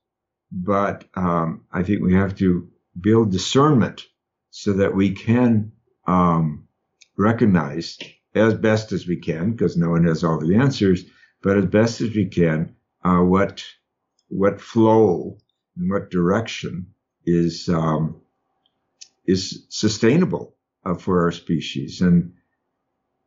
[0.51, 4.05] but um, I think we have to build discernment
[4.49, 5.71] so that we can
[6.07, 6.67] um,
[7.17, 7.97] recognize
[8.33, 11.03] as best as we can, because no one has all the answers,
[11.43, 13.63] but as best as we can, uh, what
[14.29, 15.37] what flow
[15.75, 16.87] and what direction
[17.25, 18.20] is um,
[19.25, 20.55] is sustainable
[20.85, 22.01] uh, for our species.
[22.01, 22.33] And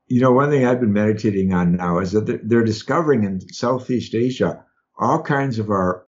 [0.06, 4.14] you know, one thing I've been meditating on now is that they're, discovering in Southeast
[4.14, 4.64] Asia
[4.98, 6.06] all kinds of our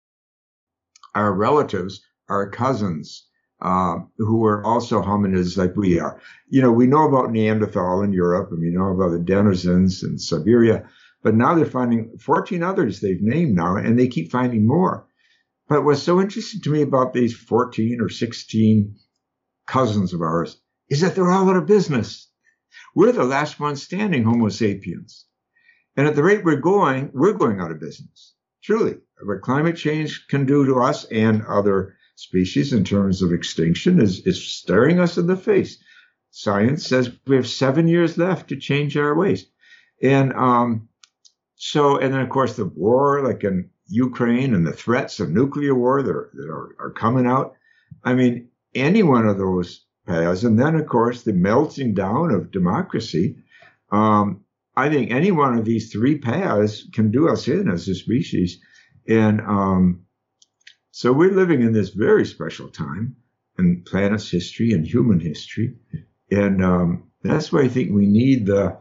[1.15, 3.27] our relatives, our cousins,
[3.61, 6.21] uh, who are also hominids like we are.
[6.49, 10.19] You know, we know about Neanderthal in Europe and we know about the Denisovans in
[10.19, 10.89] Siberia,
[11.23, 15.07] but now they're finding 14 others they've named now and they keep finding more.
[15.69, 18.97] But what's so interesting to me about these 14 or 16
[19.73, 22.29] cousins of ours is that they're all out of business.
[22.95, 25.25] We're the last ones standing, Homo sapiens.
[25.97, 28.35] And at the rate we're going, we're going out of business.
[28.63, 34.01] Truly, what climate change can do to us and other species in terms of extinction
[34.01, 35.83] is, is staring us in the face.
[36.31, 39.47] Science says we have seven years left to change our ways.
[40.03, 40.89] And um,
[41.57, 45.75] so, and then of course the war, like in Ukraine and the threats of nuclear
[45.75, 47.55] war that are, that are, are coming out.
[48.05, 52.51] I mean, any one of those paths, and then of course the melting down of
[52.51, 53.37] democracy.
[53.91, 57.95] Um, I think any one of these three paths can do us in as a
[57.95, 58.61] species.
[59.07, 60.07] And um,
[60.91, 63.17] so we're living in this very special time
[63.59, 65.75] in planet's history and human history.
[66.31, 68.79] And um, that's why I think we need the,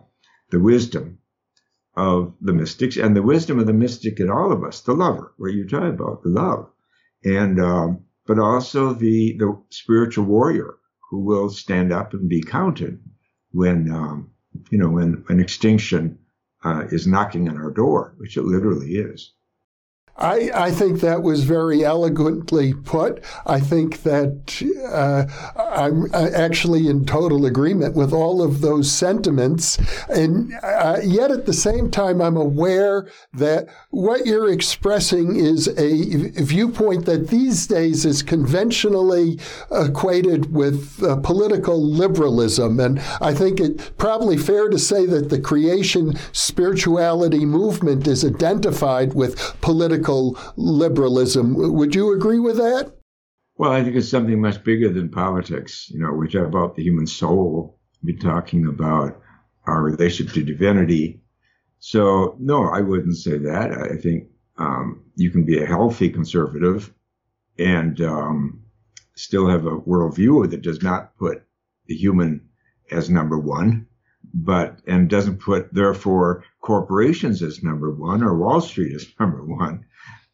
[0.50, 1.20] the wisdom
[1.96, 5.34] of the mystics and the wisdom of the mystic in all of us, the lover,
[5.38, 6.70] what you're talking about, the love.
[7.26, 10.76] And, um, but also the, the spiritual warrior
[11.10, 13.00] who will stand up and be counted
[13.52, 14.32] when, um,
[14.70, 16.18] you know, when, when extinction
[16.64, 19.34] uh, is knocking on our door, which it literally is.
[20.18, 23.24] I, I think that was very eloquently put.
[23.46, 25.26] I think that uh,
[25.58, 29.80] I'm actually in total agreement with all of those sentiments.
[30.10, 36.32] And uh, yet at the same time, I'm aware that what you're expressing is a
[36.44, 39.40] viewpoint that these days is conventionally
[39.72, 42.80] equated with uh, political liberalism.
[42.80, 49.14] And I think it's probably fair to say that the creation spirituality movement is identified
[49.14, 50.01] with political
[50.56, 51.56] liberalism.
[51.56, 52.94] Would you agree with that?
[53.56, 55.90] Well, I think it's something much bigger than politics.
[55.90, 57.80] You know, we talk about the human soul.
[58.04, 59.22] We're talking about
[59.66, 61.22] our relationship to divinity.
[61.80, 63.72] So, no, I wouldn't say that.
[63.72, 66.94] I think um, you can be a healthy conservative
[67.60, 68.62] and um,
[69.16, 71.44] still have a worldview that does not put
[71.88, 72.42] the human
[72.90, 73.88] as number one,
[74.34, 79.86] but and doesn't put therefore corporations as number one or Wall Street as number one.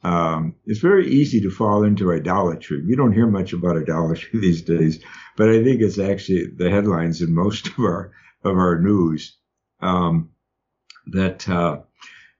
[0.03, 2.83] Um, it's very easy to fall into idolatry.
[2.85, 5.03] We don't hear much about idolatry these days,
[5.35, 8.11] but I think it's actually the headlines in most of our
[8.43, 9.37] of our news.
[9.81, 10.29] Um,
[11.07, 11.79] that uh,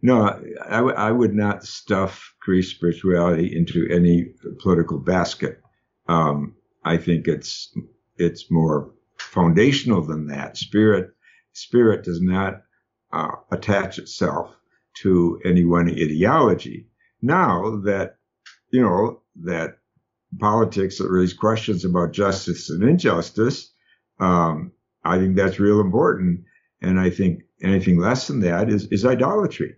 [0.02, 0.24] no,
[0.66, 4.28] I, w- I would not stuff Greek spirituality into any
[4.62, 5.62] political basket.
[6.08, 7.76] Um, I think it's
[8.18, 10.58] it's more foundational than that.
[10.58, 11.12] Spirit
[11.54, 12.62] spirit does not
[13.12, 14.56] uh, attach itself
[15.02, 16.88] to any one ideology
[17.22, 18.18] now that,
[18.72, 19.78] you know, that
[20.40, 23.72] politics that raise questions about justice and injustice,
[24.20, 24.72] um,
[25.04, 26.44] I think that's real important.
[26.82, 29.76] And I think anything less than that is, is idolatry.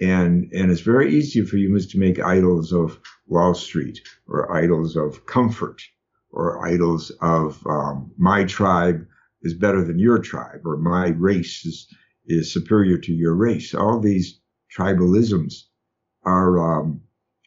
[0.00, 4.94] And, and it's very easy for humans to make idols of Wall Street or idols
[4.94, 5.82] of comfort
[6.30, 9.04] or idols of um, my tribe
[9.42, 11.88] is better than your tribe or my race is,
[12.26, 13.74] is superior to your race.
[13.74, 14.38] All these
[14.76, 15.64] tribalisms
[16.24, 17.02] are, um,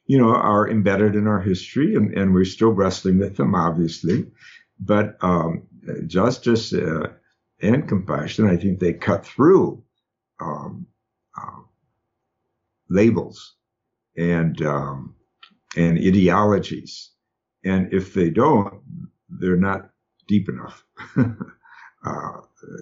[0.05, 4.25] you know, are embedded in our history, and, and, we're still wrestling with them, obviously.
[4.79, 5.67] But um,
[6.07, 7.07] justice uh,
[7.62, 9.84] and compassion, I think they cut through
[10.39, 10.88] um,
[11.38, 11.62] uh,
[12.89, 13.55] labels
[14.17, 15.15] and um,
[15.77, 17.12] and ideologies,
[17.63, 18.81] and if they don't,
[19.29, 19.91] they're not
[20.27, 20.84] deep enough.
[21.17, 22.41] uh,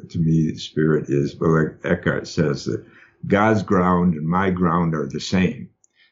[0.09, 2.85] to me, the spirit is, well, like Eckhart says that
[3.27, 5.69] God's ground and my ground are the same.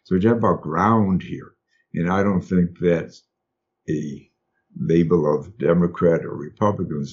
[0.07, 1.53] So we talk about ground here.
[1.93, 3.23] And I don't think that's
[3.89, 4.31] a
[4.79, 7.03] label of Democrat or Republican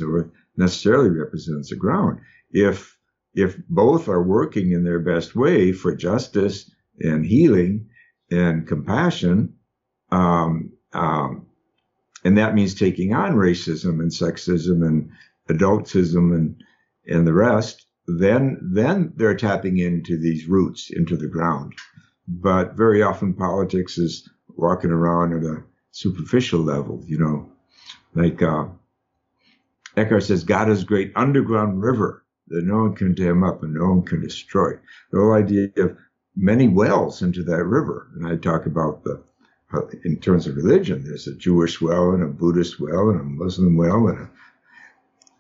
[0.57, 2.21] necessarily represents the ground.
[2.53, 2.97] If
[3.35, 7.89] if both are working in their best way for justice and healing
[8.31, 9.55] and compassion,
[10.13, 11.47] um, um,
[12.25, 15.11] and that means taking on racism and sexism and
[15.49, 16.63] adultism and
[17.09, 21.75] and the rest, then then they're tapping into these roots into the ground.
[22.27, 27.51] But very often politics is walking around at a superficial level, you know,
[28.15, 28.67] like uh,
[29.97, 33.75] Eckhart says, God is a great underground river that no one can dam up and
[33.75, 34.73] no one can destroy.
[35.11, 35.97] The whole idea of
[36.37, 39.23] many wells into that river, and I talk about the
[40.05, 43.77] in terms of religion, there's a Jewish well and a Buddhist well and a Muslim
[43.77, 44.29] well and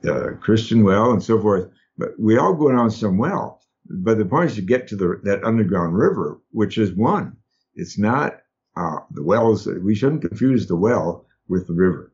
[0.05, 1.70] a, a Christian well and so forth.
[1.97, 3.61] But we all go down some well.
[3.87, 7.37] But the point is to get to the, that underground river, which is one.
[7.75, 8.40] It's not
[8.77, 9.66] uh, the wells.
[9.66, 12.12] We shouldn't confuse the well with the river.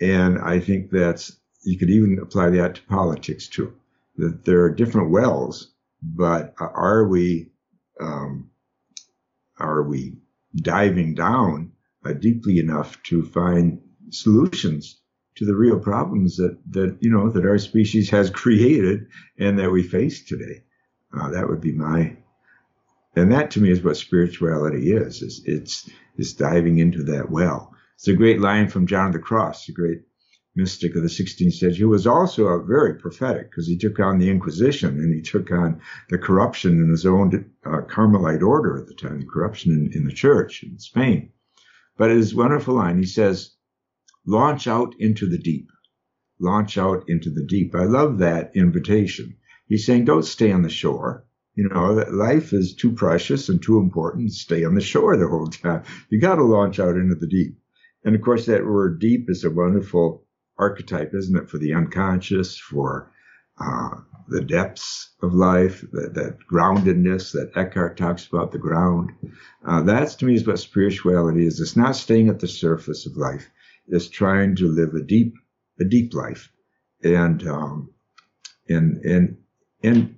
[0.00, 3.74] And I think that's you could even apply that to politics too.
[4.16, 7.50] That there are different wells, but are we
[8.00, 8.50] um,
[9.58, 10.16] are we
[10.54, 11.72] diving down
[12.04, 13.80] uh, deeply enough to find
[14.10, 15.00] solutions
[15.36, 19.06] to the real problems that that you know that our species has created
[19.38, 20.62] and that we face today?
[21.16, 22.16] Uh, that would be my,
[23.16, 25.22] and that to me is what spirituality is.
[25.22, 27.74] It's, it's, it's diving into that well.
[27.94, 30.02] It's a great line from John of the Cross, a great
[30.56, 34.18] mystic of the 16th century, who was also a very prophetic because he took on
[34.18, 38.86] the Inquisition and he took on the corruption in his own uh, Carmelite order at
[38.86, 41.30] the time, the corruption in, in the church in Spain.
[41.96, 43.52] But his wonderful line, he says,
[44.26, 45.68] launch out into the deep.
[46.40, 47.74] Launch out into the deep.
[47.74, 49.36] I love that invitation
[49.74, 51.24] He's saying, don't stay on the shore.
[51.56, 55.26] You know, life is too precious and too important to stay on the shore the
[55.26, 55.82] whole time.
[56.10, 57.58] You got to launch out into the deep.
[58.04, 62.56] And of course, that word deep is a wonderful archetype, isn't it, for the unconscious,
[62.56, 63.10] for
[63.60, 63.96] uh,
[64.28, 69.10] the depths of life, that, that, groundedness that Eckhart talks about, the ground.
[69.66, 71.58] Uh, that's to me is what spirituality is.
[71.58, 73.50] It's not staying at the surface of life.
[73.88, 75.34] It's trying to live a deep
[75.80, 76.52] a deep life,
[77.02, 77.90] and um,
[78.68, 79.38] and and
[79.84, 80.16] and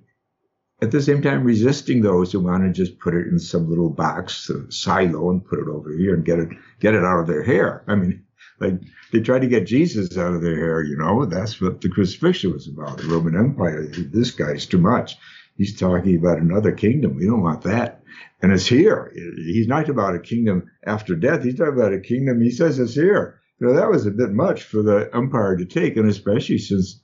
[0.81, 3.89] at the same time resisting those who want to just put it in some little
[3.89, 6.49] box, silo, and put it over here and get it
[6.79, 7.83] get it out of their hair.
[7.87, 8.23] I mean,
[8.59, 8.79] like
[9.11, 10.83] they tried to get Jesus out of their hair.
[10.83, 12.97] You know, that's what the crucifixion was about.
[12.97, 13.87] The Roman Empire.
[13.87, 15.17] This guy's too much.
[15.55, 17.15] He's talking about another kingdom.
[17.15, 18.03] We don't want that.
[18.41, 19.11] And it's here.
[19.37, 21.43] He's not about a kingdom after death.
[21.43, 22.41] He's talking about a kingdom.
[22.41, 23.39] He says it's here.
[23.59, 27.01] You know, that was a bit much for the empire to take, and especially since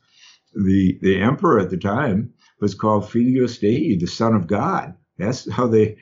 [0.54, 4.96] the the emperor at the time was called Filius Dei, the Son of God.
[5.18, 5.98] That's how they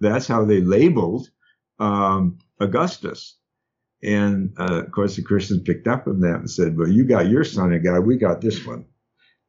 [0.00, 1.28] that's how they labeled
[1.78, 3.36] um, Augustus.
[4.02, 7.28] And uh, of course, the Christians picked up on that and said, "Well, you got
[7.28, 8.86] your Son of God, we got this one."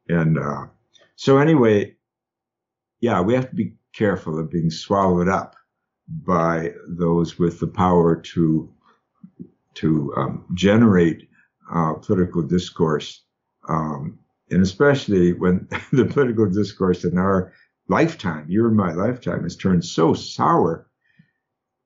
[0.08, 0.66] And uh,
[1.16, 1.96] so, anyway,
[3.00, 5.56] yeah, we have to be careful of being swallowed up
[6.08, 8.72] by those with the power to
[9.74, 11.28] to um, generate
[11.72, 13.22] uh, political discourse,
[13.68, 14.18] um,
[14.50, 17.52] and especially when the political discourse in our
[17.88, 20.88] lifetime, your and my lifetime, has turned so sour.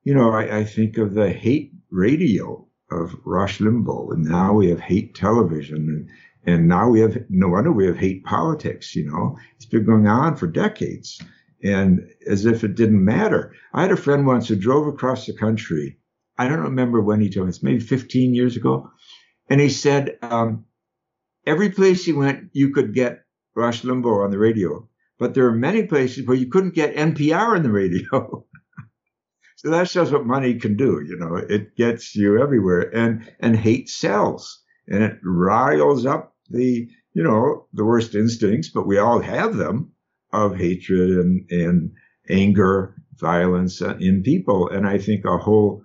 [0.04, 4.70] You know, I, I think of the hate radio of Rush Limbaugh, and now we
[4.70, 6.08] have hate television, and
[6.46, 8.96] and now we have no wonder we have hate politics.
[8.96, 11.20] You know, it's been going on for decades
[11.62, 13.54] and as if it didn't matter.
[13.72, 15.98] I had a friend once who drove across the country.
[16.38, 18.90] I don't remember when he told me, it's maybe 15 years ago.
[19.48, 20.64] And he said, um,
[21.46, 23.24] every place you went, you could get
[23.54, 24.88] Rush Limbaugh on the radio,
[25.18, 28.44] but there are many places where you couldn't get NPR on the radio.
[29.56, 31.02] so that shows what money can do.
[31.06, 36.88] You know, it gets you everywhere and, and hate sells and it riles up the,
[37.14, 39.92] you know, the worst instincts, but we all have them
[40.32, 41.92] of hatred and, and
[42.28, 44.68] anger, violence uh, in people.
[44.68, 45.84] And I think a whole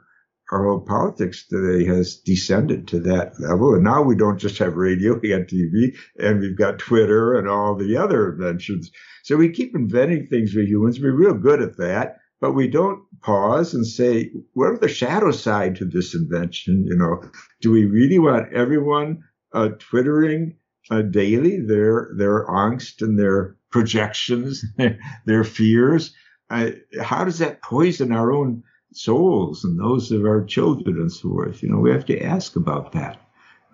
[0.52, 3.74] our politics today has descended to that level.
[3.74, 7.48] And now we don't just have radio, we got TV, and we've got Twitter and
[7.48, 8.92] all the other inventions.
[9.24, 11.00] So we keep inventing things we humans.
[11.00, 15.32] We're real good at that, but we don't pause and say, what are the shadow
[15.32, 16.86] side to this invention?
[16.86, 17.24] You know,
[17.62, 19.24] do we really want everyone
[19.54, 20.58] uh, twittering
[20.92, 24.64] uh, daily their their angst and their projections,
[25.26, 26.14] their fears.
[26.50, 28.64] how does that poison our own
[28.98, 31.62] souls and those of our children and so forth?
[31.64, 33.20] You know, we have to ask about that.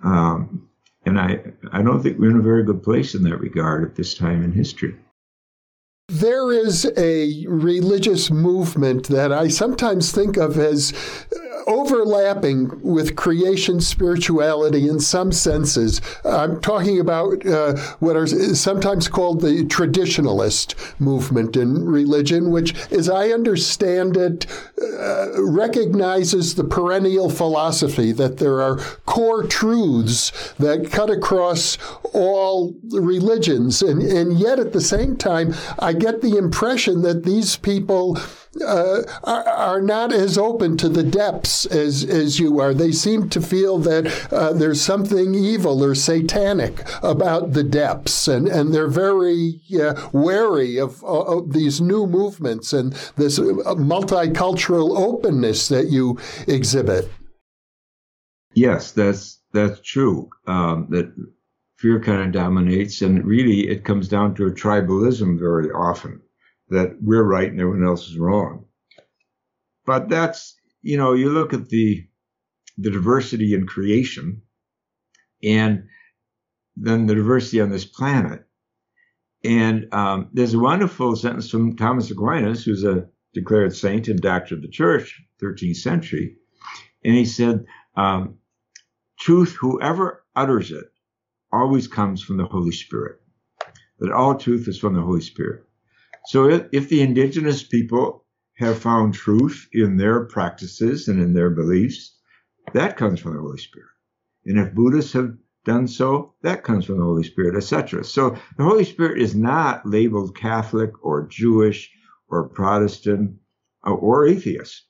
[0.03, 0.67] Um,
[1.05, 1.41] and I,
[1.71, 4.43] I don't think we're in a very good place in that regard at this time
[4.43, 4.95] in history.
[6.07, 10.93] There is a religious movement that I sometimes think of as
[11.67, 16.01] overlapping with creation spirituality in some senses.
[16.23, 23.09] I'm talking about uh, what are sometimes called the traditionalist movement in religion, which, as
[23.09, 24.45] I understand it,
[24.81, 31.77] uh, recognizes the perennial philosophy that there are core truths that cut across
[32.13, 33.81] all religions.
[33.81, 38.17] And, and yet, at the same time, I get the impression that these people
[38.59, 42.73] uh, are, are, not as open to the depths as, as you are.
[42.73, 48.47] They seem to feel that uh, there's something evil or satanic about the depths, and,
[48.47, 53.43] and they're very uh, wary of, of, these new movements and this uh,
[53.75, 57.09] multicultural openness that you exhibit.
[58.53, 60.29] Yes, that's that's true.
[60.45, 61.13] Um, that
[61.77, 66.21] fear kind of dominates, and really it comes down to a tribalism very often
[66.71, 68.65] that we're right and everyone else is wrong.
[69.85, 72.07] But that's, you know, you look at the,
[72.77, 74.41] the diversity in creation
[75.43, 75.83] and
[76.77, 78.45] then the diversity on this planet.
[79.43, 84.55] And um, there's a wonderful sentence from Thomas Aquinas, who's a declared saint and doctor
[84.55, 86.37] of the church, 13th century.
[87.03, 87.65] And he said,
[87.97, 88.37] um,
[89.19, 90.85] truth, whoever utters it,
[91.51, 93.19] always comes from the Holy Spirit.
[93.99, 95.65] That all truth is from the Holy Spirit.
[96.27, 98.25] So if, if the indigenous people
[98.57, 102.15] have found truth in their practices and in their beliefs,
[102.73, 103.89] that comes from the Holy Spirit.
[104.45, 108.03] And if Buddhists have done so, that comes from the Holy Spirit, etc.
[108.03, 111.91] So the Holy Spirit is not labeled Catholic or Jewish
[112.27, 113.37] or Protestant
[113.85, 114.85] uh, or atheist.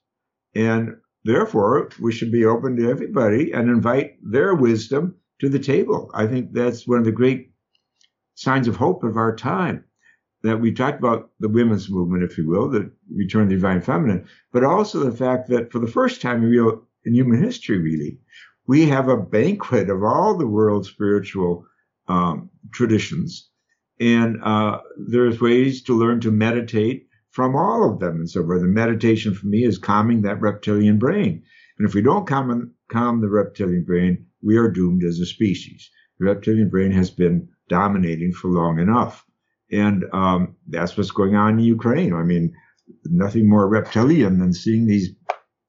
[0.54, 6.12] And therefore, we should be open to everybody and invite their wisdom to the table.
[6.14, 7.54] I think that's one of the great
[8.36, 9.86] signs of hope of our time
[10.44, 13.82] that we talked about the women's movement, if you will, the return of the divine
[13.82, 17.78] feminine, but also the fact that for the first time in real in human history,
[17.78, 18.20] really,
[18.68, 21.66] we have a banquet of all the world's spiritual
[22.08, 23.50] um, traditions,
[24.00, 28.62] and uh, there's ways to learn to meditate from all of them and so forth.
[28.62, 31.44] The meditation for me is calming that reptilian brain,
[31.78, 35.89] and if we don't calm calm the reptilian brain, we are doomed as a species.
[36.20, 39.26] The reptilian brain has been dominating for long enough.
[39.72, 42.13] And um, that's what's going on in Ukraine.
[42.13, 42.53] I mean,
[43.05, 45.09] nothing more reptilian than seeing these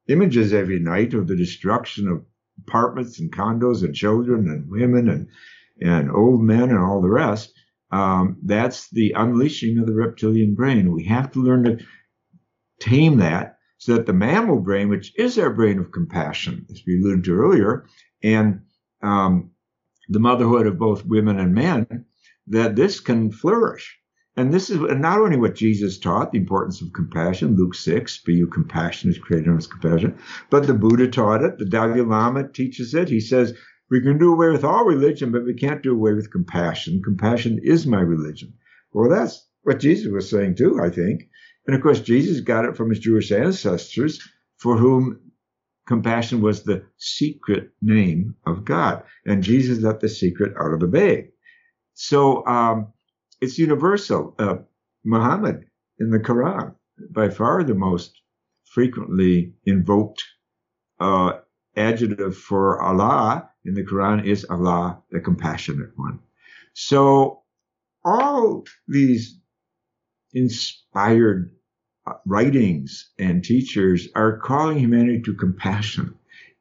[0.09, 2.25] images every night of the destruction of
[2.67, 5.29] apartments and condos and children and women and
[5.81, 7.53] and old men and all the rest.
[7.91, 10.93] Um, that's the unleashing of the reptilian brain.
[10.93, 11.79] We have to learn to
[12.81, 17.01] tame that so that the mammal brain, which is our brain of compassion, as we
[17.01, 17.87] alluded to earlier,
[18.23, 18.63] and
[19.03, 19.51] um,
[20.09, 22.05] the motherhood of both women and men,
[22.49, 23.99] that this can flourish.
[24.37, 28.35] And this is not only what Jesus taught, the importance of compassion, Luke 6, be
[28.35, 30.19] you compassionate, created with compassion,
[30.49, 33.11] but the Buddha taught it, the Dalai Lama teaches it.
[33.11, 33.53] He says,
[33.91, 37.03] we can do away with all religion, but we can't do away with compassion.
[37.05, 38.55] Compassion is my religion.
[38.95, 41.29] Well, that's what Jesus was saying too, I think.
[41.67, 44.19] And of course, Jesus got it from his Jewish ancestors
[44.57, 45.21] for whom
[45.87, 49.03] compassion was the secret name of God.
[49.27, 51.32] And Jesus let the secret out of the bag.
[51.95, 52.93] So, um,
[53.41, 54.35] it's universal.
[54.39, 54.57] Uh,
[55.05, 55.65] Muhammad
[55.99, 56.75] in the Quran,
[57.11, 58.13] by far the most
[58.65, 60.23] frequently invoked
[61.01, 61.33] uh,
[61.77, 66.21] adjective for Allah in the Quran is Allah, the compassionate one.
[66.75, 67.43] So
[68.05, 69.39] all these
[70.33, 71.53] inspired
[72.07, 76.15] uh, writings and teachers are calling humanity to compassion.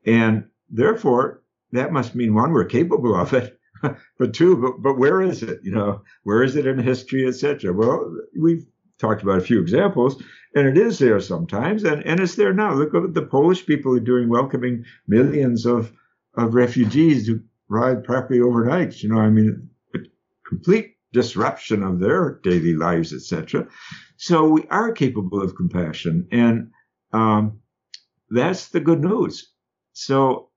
[0.06, 3.60] And therefore, that must mean one, we're capable of it,
[4.20, 5.60] but two, but, but where is it?
[5.64, 7.74] You know, where is it in history, etc.?
[7.74, 8.66] Well, we've
[9.00, 10.22] talked about a few examples,
[10.56, 12.74] and it is there sometimes, and, and it's there now.
[12.74, 15.92] Look at the Polish people are doing welcoming millions of
[16.36, 19.02] of refugees who arrived practically overnight.
[19.02, 19.70] You know, I mean,
[20.48, 23.68] complete disruption of their daily lives, etc.
[24.18, 26.72] So we are capable of compassion, and
[27.12, 27.60] um,
[28.30, 29.52] that's the good news.
[29.94, 30.50] So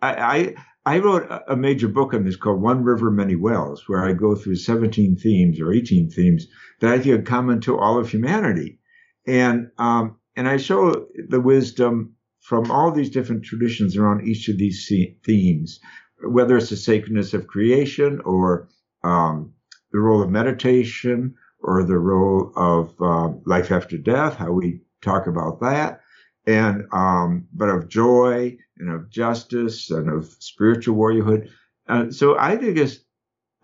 [0.00, 0.54] I,
[0.84, 4.34] I wrote a major book on this called One River, Many Wells, where I go
[4.34, 6.48] through 17 themes or 18 themes
[6.80, 8.80] that I think are common to all of humanity.
[9.26, 14.58] And, um, and I show the wisdom from all these different traditions around each of
[14.58, 14.90] these
[15.24, 15.78] themes,
[16.24, 18.68] whether it's the sacredness of creation or
[19.04, 19.52] um,
[19.92, 25.28] the role of meditation or the role of uh, life after death, how we talk
[25.28, 26.00] about that,
[26.46, 31.48] and um, but of joy and of justice and of spiritual warriorhood.
[31.88, 32.98] Uh, so I think it's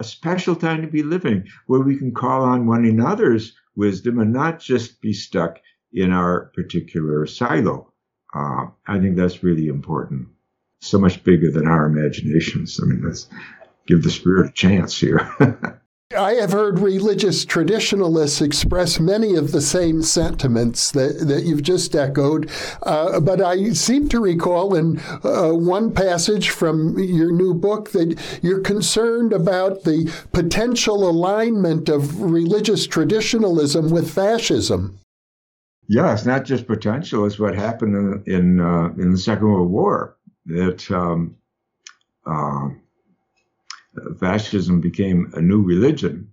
[0.00, 4.32] a special time to be living where we can call on one another's wisdom and
[4.32, 5.58] not just be stuck
[5.92, 7.92] in our particular silo.
[8.34, 10.28] Uh, I think that's really important.
[10.80, 12.78] So much bigger than our imaginations.
[12.80, 13.28] I mean, let's
[13.86, 15.28] give the spirit a chance here.
[16.16, 21.94] I have heard religious traditionalists express many of the same sentiments that, that you've just
[21.94, 22.50] echoed,
[22.82, 28.18] uh, but I seem to recall in uh, one passage from your new book that
[28.40, 34.98] you're concerned about the potential alignment of religious traditionalism with fascism.
[35.88, 39.70] Yeah, it's not just potential; it's what happened in in, uh, in the Second World
[39.70, 40.16] War.
[40.46, 41.36] That um,
[42.26, 42.70] uh,
[44.18, 46.32] fascism became a new religion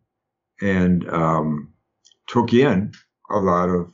[0.61, 1.73] and um,
[2.27, 2.93] took in
[3.29, 3.91] a lot of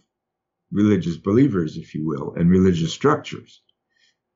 [0.72, 3.62] religious believers, if you will, and religious structures.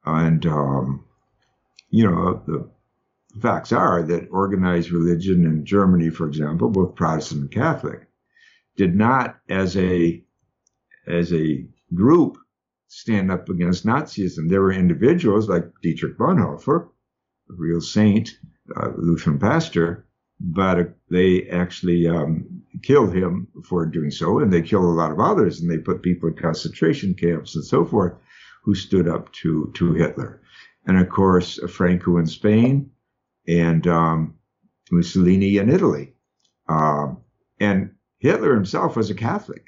[0.05, 1.05] And, um,
[1.89, 2.69] you know, the
[3.39, 8.07] facts are that organized religion in Germany, for example, both Protestant and Catholic,
[8.75, 10.21] did not, as a
[11.07, 12.38] as a group,
[12.88, 14.49] stand up against Nazism.
[14.49, 16.88] There were individuals like Dietrich Bonhoeffer,
[17.49, 18.31] a real saint,
[18.76, 20.05] uh, Lutheran pastor,
[20.39, 25.20] but they actually um, killed him for doing so, and they killed a lot of
[25.20, 28.13] others, and they put people in concentration camps and so forth
[28.63, 30.41] who stood up to to Hitler,
[30.86, 32.89] and of course Franco in Spain,
[33.47, 34.36] and um,
[34.91, 36.13] Mussolini in Italy,
[36.68, 37.22] um,
[37.59, 39.66] and Hitler himself was a Catholic,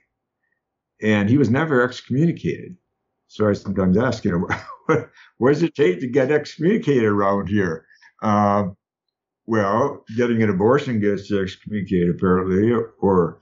[1.01, 2.75] and he was never excommunicated.
[3.27, 5.05] So I sometimes ask, you know,
[5.37, 7.85] what, does it take to get excommunicated around here?
[8.21, 8.69] Uh,
[9.47, 13.39] well, getting an abortion gets excommunicated apparently, or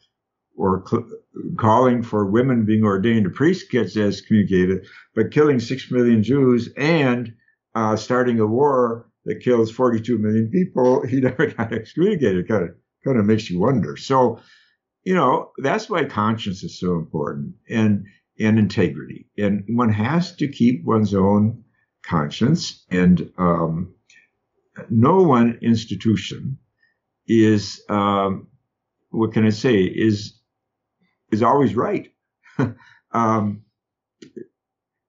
[0.55, 1.09] or cl-
[1.57, 4.85] calling for women being ordained a priest gets excommunicated,
[5.15, 7.33] but killing six million Jews and
[7.73, 12.47] uh, starting a war that kills 42 million people, he never got excommunicated.
[12.47, 13.97] Kind of kind of makes you wonder.
[13.97, 14.39] So,
[15.03, 18.05] you know, that's why conscience is so important and
[18.39, 21.63] and integrity, and one has to keep one's own
[22.03, 23.94] conscience and um,
[24.89, 26.57] no one institution
[27.27, 28.47] is um,
[29.09, 30.39] what can I say is
[31.31, 32.11] is always right.
[33.11, 33.63] um,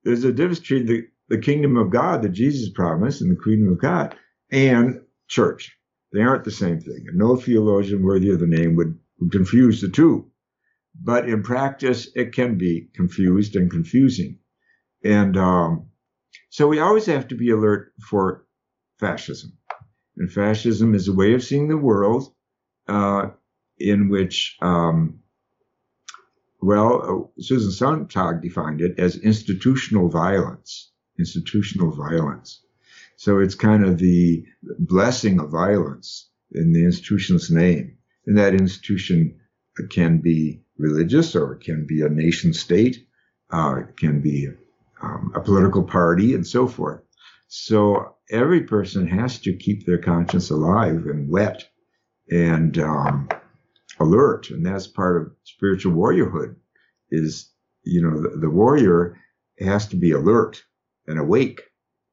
[0.05, 3.73] there's a difference between the, the kingdom of God that Jesus promised and the kingdom
[3.73, 4.17] of God
[4.51, 5.77] and church.
[6.13, 7.07] They aren't the same thing.
[7.13, 10.31] No theologian worthy of the name would, would confuse the two.
[10.99, 14.39] But in practice, it can be confused and confusing.
[15.05, 15.89] And um,
[16.49, 18.46] so we always have to be alert for
[18.99, 19.53] fascism.
[20.17, 22.33] And fascism is a way of seeing the world
[22.89, 23.31] uh,
[23.79, 25.21] in which, um,
[26.61, 30.91] well, uh, Susan Sontag defined it as institutional violence.
[31.19, 32.63] Institutional violence.
[33.17, 34.45] So it's kind of the
[34.79, 37.97] blessing of violence in the institution's name.
[38.27, 39.41] And that institution
[39.91, 43.07] can be religious or it can be a nation state,
[43.51, 44.49] uh, it can be
[45.03, 47.01] um, a political party, and so forth.
[47.49, 51.65] So every person has to keep their conscience alive and wet
[52.31, 53.29] and um,
[54.01, 56.57] alert, and that's part of spiritual warriorhood.
[57.11, 57.51] Is
[57.85, 59.19] you know the, the warrior
[59.61, 60.65] has to be alert
[61.07, 61.63] and awake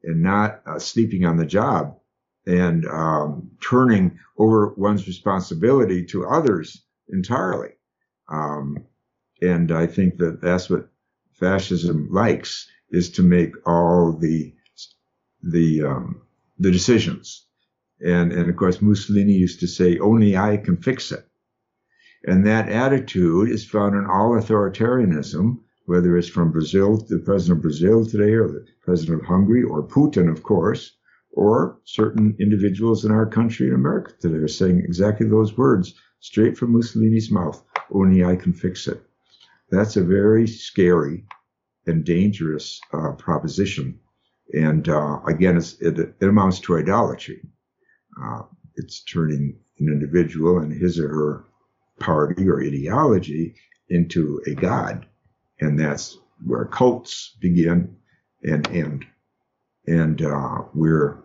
[0.03, 1.97] and not uh, sleeping on the job
[2.45, 7.70] and um, turning over one's responsibility to others entirely.
[8.30, 8.86] Um,
[9.41, 10.89] and I think that that's what
[11.32, 14.53] fascism likes is to make all the
[15.43, 16.21] the um,
[16.57, 17.45] the decisions.
[17.99, 21.25] And and of course Mussolini used to say, "Only I can fix it."
[22.25, 27.61] And that attitude is found in all authoritarianism, whether it's from Brazil, the president of
[27.61, 30.95] Brazil today, or the president of Hungary, or Putin, of course,
[31.31, 36.57] or certain individuals in our country in America today are saying exactly those words straight
[36.57, 37.61] from Mussolini's mouth.
[37.91, 39.03] Only I can fix it.
[39.69, 41.25] That's a very scary
[41.85, 43.99] and dangerous uh, proposition.
[44.51, 47.41] And uh, again, it, it, amounts to idolatry.
[48.21, 48.43] Uh,
[48.75, 51.45] it's turning an individual and his or her
[51.99, 53.55] party or ideology
[53.89, 55.05] into a god.
[55.59, 57.95] And that's where cults begin
[58.43, 59.05] and end.
[59.87, 61.23] And uh, we're,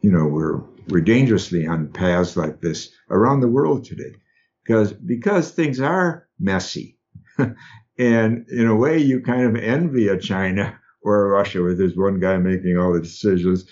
[0.00, 4.16] you know, we're we're dangerously on paths like this around the world today,
[4.64, 6.98] because because things are messy,
[7.98, 12.20] and in a way you kind of envy a China or Russia where there's one
[12.20, 13.66] guy making all the decisions.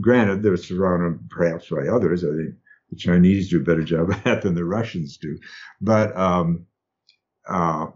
[0.00, 2.24] Granted, they're surrounded perhaps by others.
[2.24, 2.54] I think
[2.90, 5.38] the Chinese do a better job of that than the Russians do,
[5.80, 6.66] but um,
[7.48, 7.86] uh,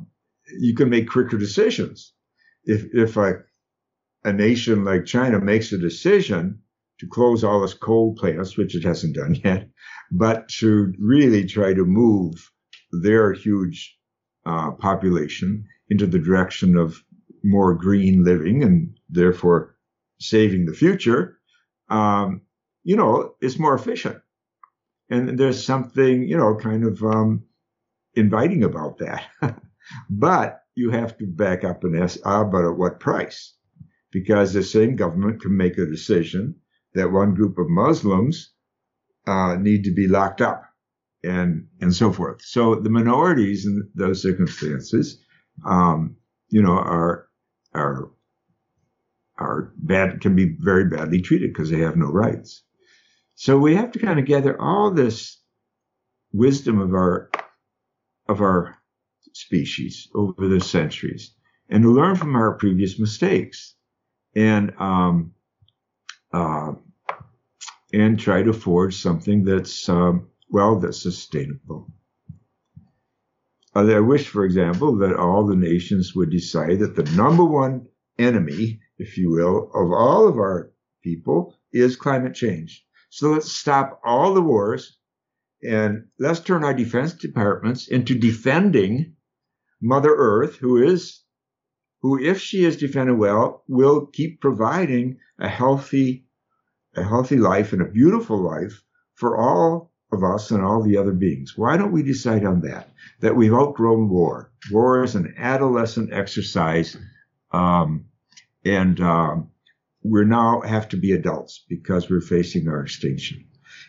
[0.58, 2.12] you can make quicker decisions
[2.64, 3.42] if if a
[4.24, 6.60] a nation like China makes a decision
[6.98, 9.68] to close all its coal plants, which it hasn't done yet,
[10.10, 12.50] but to really try to move
[13.02, 13.96] their huge
[14.44, 17.02] uh, population into the direction of
[17.42, 19.76] more green living and therefore
[20.20, 21.38] saving the future,
[21.88, 22.42] um,
[22.82, 24.18] you know, is more efficient.
[25.08, 27.44] And there's something, you know, kind of um,
[28.14, 29.24] inviting about that.
[30.10, 33.54] but you have to back up and ask, ah, but at what price?
[34.12, 36.54] Because the same government can make a decision
[36.94, 38.52] that one group of Muslims
[39.26, 40.64] uh, need to be locked up
[41.22, 42.42] and and so forth.
[42.42, 45.22] So the minorities in those circumstances,
[45.64, 46.16] um,
[46.48, 47.28] you know, are
[47.72, 48.10] are
[49.38, 52.62] are bad can be very badly treated because they have no rights.
[53.34, 55.40] So we have to kind of gather all this
[56.32, 57.30] wisdom of our
[58.28, 58.76] of our
[59.32, 61.34] species over the centuries
[61.68, 63.74] and learn from our previous mistakes
[64.34, 65.32] and um,
[66.32, 66.72] uh,
[67.92, 71.90] and try to forge something that's um, well that's sustainable.
[73.72, 77.86] I wish, for example, that all the nations would decide that the number one
[78.18, 82.84] enemy, if you will, of all of our people is climate change.
[83.10, 84.98] So let's stop all the wars
[85.62, 89.14] and let's turn our defense departments into defending
[89.80, 91.22] Mother Earth, who is,
[92.02, 96.26] who, if she is defended well, will keep providing a healthy,
[96.96, 98.82] a healthy life and a beautiful life
[99.14, 101.56] for all of us and all the other beings.
[101.56, 102.90] Why don't we decide on that?
[103.20, 104.50] That we've outgrown war.
[104.70, 106.96] War is an adolescent exercise,
[107.52, 108.06] um,
[108.64, 109.50] and um,
[110.02, 113.44] we now have to be adults because we're facing our extinction.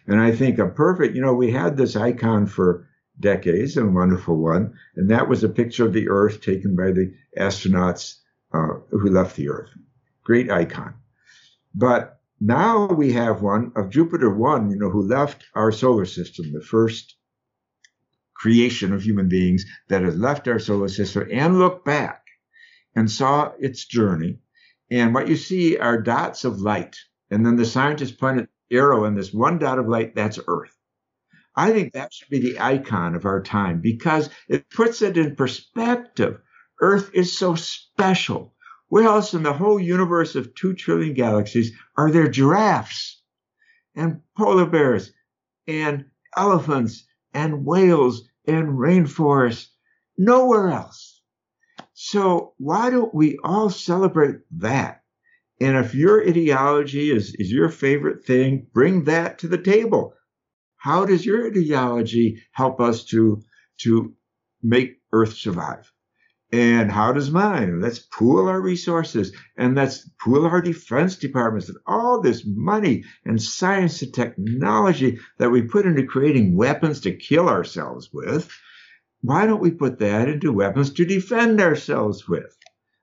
[0.07, 2.87] And I think a perfect, you know, we had this icon for
[3.19, 7.13] decades, a wonderful one, and that was a picture of the Earth taken by the
[7.37, 8.17] astronauts
[8.53, 9.69] uh, who left the Earth.
[10.23, 10.95] Great icon.
[11.73, 16.51] But now we have one of Voyager 1, you know, who left our solar system,
[16.51, 17.15] the first
[18.33, 22.25] creation of human beings that has left our solar system and looked back
[22.95, 24.39] and saw its journey.
[24.89, 26.97] And what you see are dots of light.
[27.29, 30.75] And then the scientists pointed arrow in this one dot of light, that's Earth.
[31.55, 35.35] I think that should be the icon of our time because it puts it in
[35.35, 36.39] perspective.
[36.81, 38.55] Earth is so special.
[38.91, 43.23] Where else in the whole universe of two trillion galaxies are there giraffes
[43.95, 45.13] and polar bears
[45.65, 49.69] and elephants and whales and rainforests.
[50.17, 51.21] Nowhere else.
[51.93, 55.03] So why don't we all celebrate that?
[55.61, 60.15] And if your ideology is, is your favorite thing, bring that to the table.
[60.75, 63.41] How does your ideology help us to,
[63.83, 64.13] to
[64.61, 65.89] make Earth survive?
[66.53, 67.79] And how does mine?
[67.79, 73.41] Let's pool our resources and let's pool our defense departments and all this money and
[73.41, 78.51] science and technology that we put into creating weapons to kill ourselves with.
[79.21, 82.57] Why don't we put that into weapons to defend ourselves with?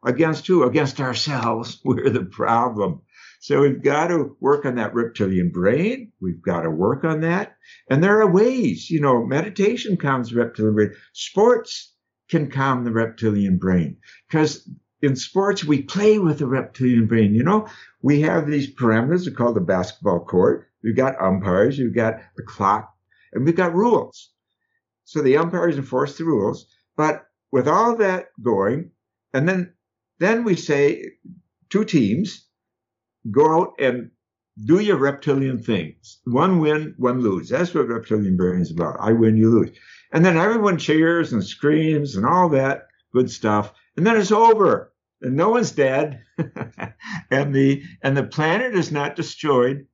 [0.04, 0.64] Against who?
[0.64, 1.80] Against ourselves.
[1.84, 3.00] We're the problem.
[3.40, 6.12] So we've got to work on that reptilian brain.
[6.20, 7.56] We've got to work on that.
[7.88, 10.94] And there are ways, you know, meditation the reptilian brain.
[11.12, 11.94] Sports
[12.28, 13.96] can calm the reptilian brain
[14.28, 14.68] because
[15.02, 17.34] in sports we play with the reptilian brain.
[17.34, 17.68] You know,
[18.02, 20.68] we have these parameters called the basketball court.
[20.82, 21.78] We've got umpires.
[21.78, 22.92] We've got the clock,
[23.32, 24.30] and we've got rules.
[25.04, 26.66] So the umpires enforce the rules.
[26.96, 28.90] But with all that going,
[29.32, 29.72] and then
[30.18, 31.12] then we say
[31.70, 32.46] two teams
[33.30, 34.10] go out and
[34.64, 36.18] do your reptilian things.
[36.24, 37.48] One win, one lose.
[37.48, 38.96] That's what reptilian brain is about.
[39.00, 39.70] I win, you lose.
[40.12, 43.72] And then everyone cheers and screams and all that good stuff.
[43.96, 46.22] And then it's over and no one's dead.
[47.30, 49.86] and the, and the planet is not destroyed.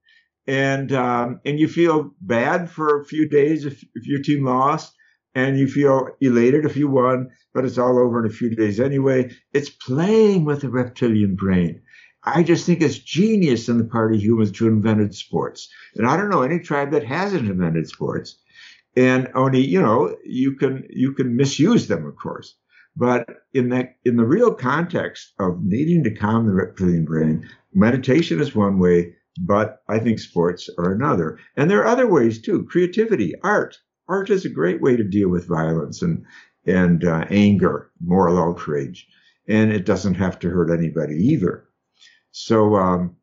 [0.47, 4.95] And, um, and you feel bad for a few days if, if your team lost
[5.35, 8.79] and you feel elated if you won, but it's all over in a few days
[8.79, 9.31] anyway.
[9.53, 11.83] It's playing with the reptilian brain.
[12.27, 15.69] I just think it's genius on the part of humans to invent sports.
[15.95, 18.39] And I don't know any tribe that hasn't invented sports.
[18.97, 22.57] And only you know you can you can misuse them of course.
[22.97, 28.41] But in that in the real context of needing to calm the reptilian brain meditation
[28.41, 31.39] is one way but i think sports are another.
[31.57, 32.65] And there are other ways too.
[32.65, 33.77] Creativity art.
[34.09, 36.25] Art is a great way to deal with violence and
[36.65, 39.07] and uh, anger moral outrage.
[39.47, 41.69] And it doesn't have to hurt anybody either
[42.37, 43.15] so um,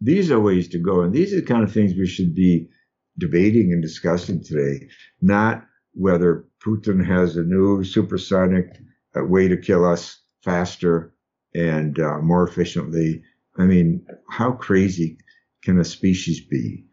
[0.00, 2.68] these are ways to go and these are the kind of things we should be
[3.16, 4.88] debating and discussing today,
[5.20, 8.76] not whether Putin has a new supersonic
[9.16, 11.14] uh, way to kill us faster
[11.54, 13.22] and uh, more efficiently.
[13.56, 15.18] I mean, how crazy
[15.62, 16.84] can a species be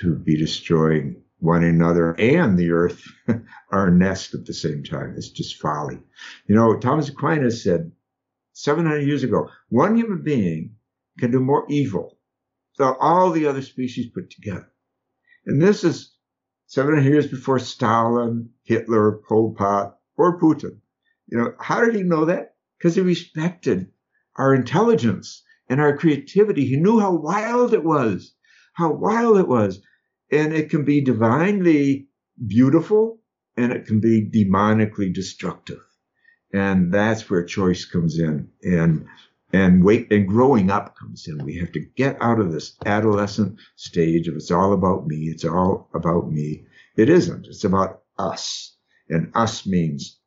[0.00, 3.02] to be destroying one another and the earth,
[3.72, 5.14] our nest at the same time?
[5.16, 5.98] It's just folly.
[6.46, 7.90] You know, Thomas Aquinas said
[8.52, 10.76] 700 years ago, one human being
[11.18, 12.18] can do more evil
[12.78, 14.70] than all the other species put together.
[15.46, 16.14] And this is
[16.66, 20.80] 700 years before Stalin, Hitler, Pol Pot, or Putin.
[21.26, 22.54] You know, how did he know that?
[22.78, 23.90] Because he respected
[24.36, 26.66] our intelligence and our creativity.
[26.66, 28.34] He knew how wild it was,
[28.74, 29.82] how wild it was.
[30.30, 32.08] And it can be divinely
[32.46, 33.20] beautiful
[33.56, 35.80] and it can be demonically destructive.
[36.52, 38.50] And that's where choice comes in.
[38.62, 39.06] And
[39.52, 41.44] and wait and growing up comes in.
[41.44, 45.44] We have to get out of this adolescent stage of it's all about me it's
[45.44, 46.66] all about me.
[46.96, 47.46] It isn't.
[47.46, 48.76] It's about us.
[49.08, 50.18] And us means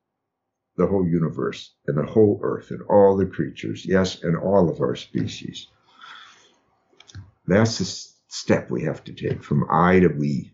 [0.77, 4.79] the whole universe and the whole earth and all the creatures yes and all of
[4.81, 5.67] our species.
[7.45, 7.85] That's the
[8.31, 10.53] step we have to take from i to we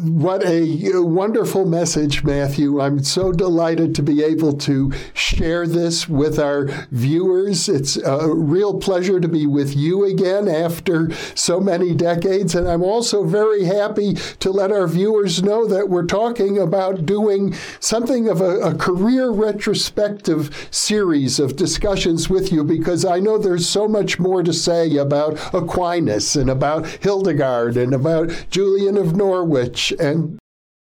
[0.00, 2.80] what a wonderful message, Matthew.
[2.80, 7.68] I'm so delighted to be able to share this with our viewers.
[7.68, 12.54] It's a real pleasure to be with you again after so many decades.
[12.54, 17.52] And I'm also very happy to let our viewers know that we're talking about doing
[17.78, 23.68] something of a, a career retrospective series of discussions with you because I know there's
[23.68, 29.81] so much more to say about Aquinas and about Hildegard and about Julian of Norwich
[29.90, 30.38] and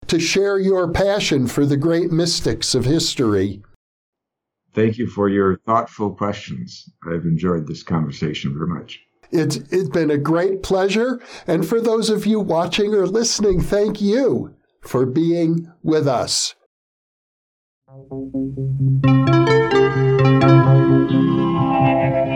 [0.08, 3.62] to share your passion for the great mystics of history.
[4.74, 6.90] Thank you for your thoughtful questions.
[7.08, 9.00] I've enjoyed this conversation very much.
[9.32, 11.22] It's, it's been a great pleasure.
[11.48, 16.56] And for those of you watching or listening, thank you for being with us.
[17.88, 18.12] Thank
[21.12, 22.29] you.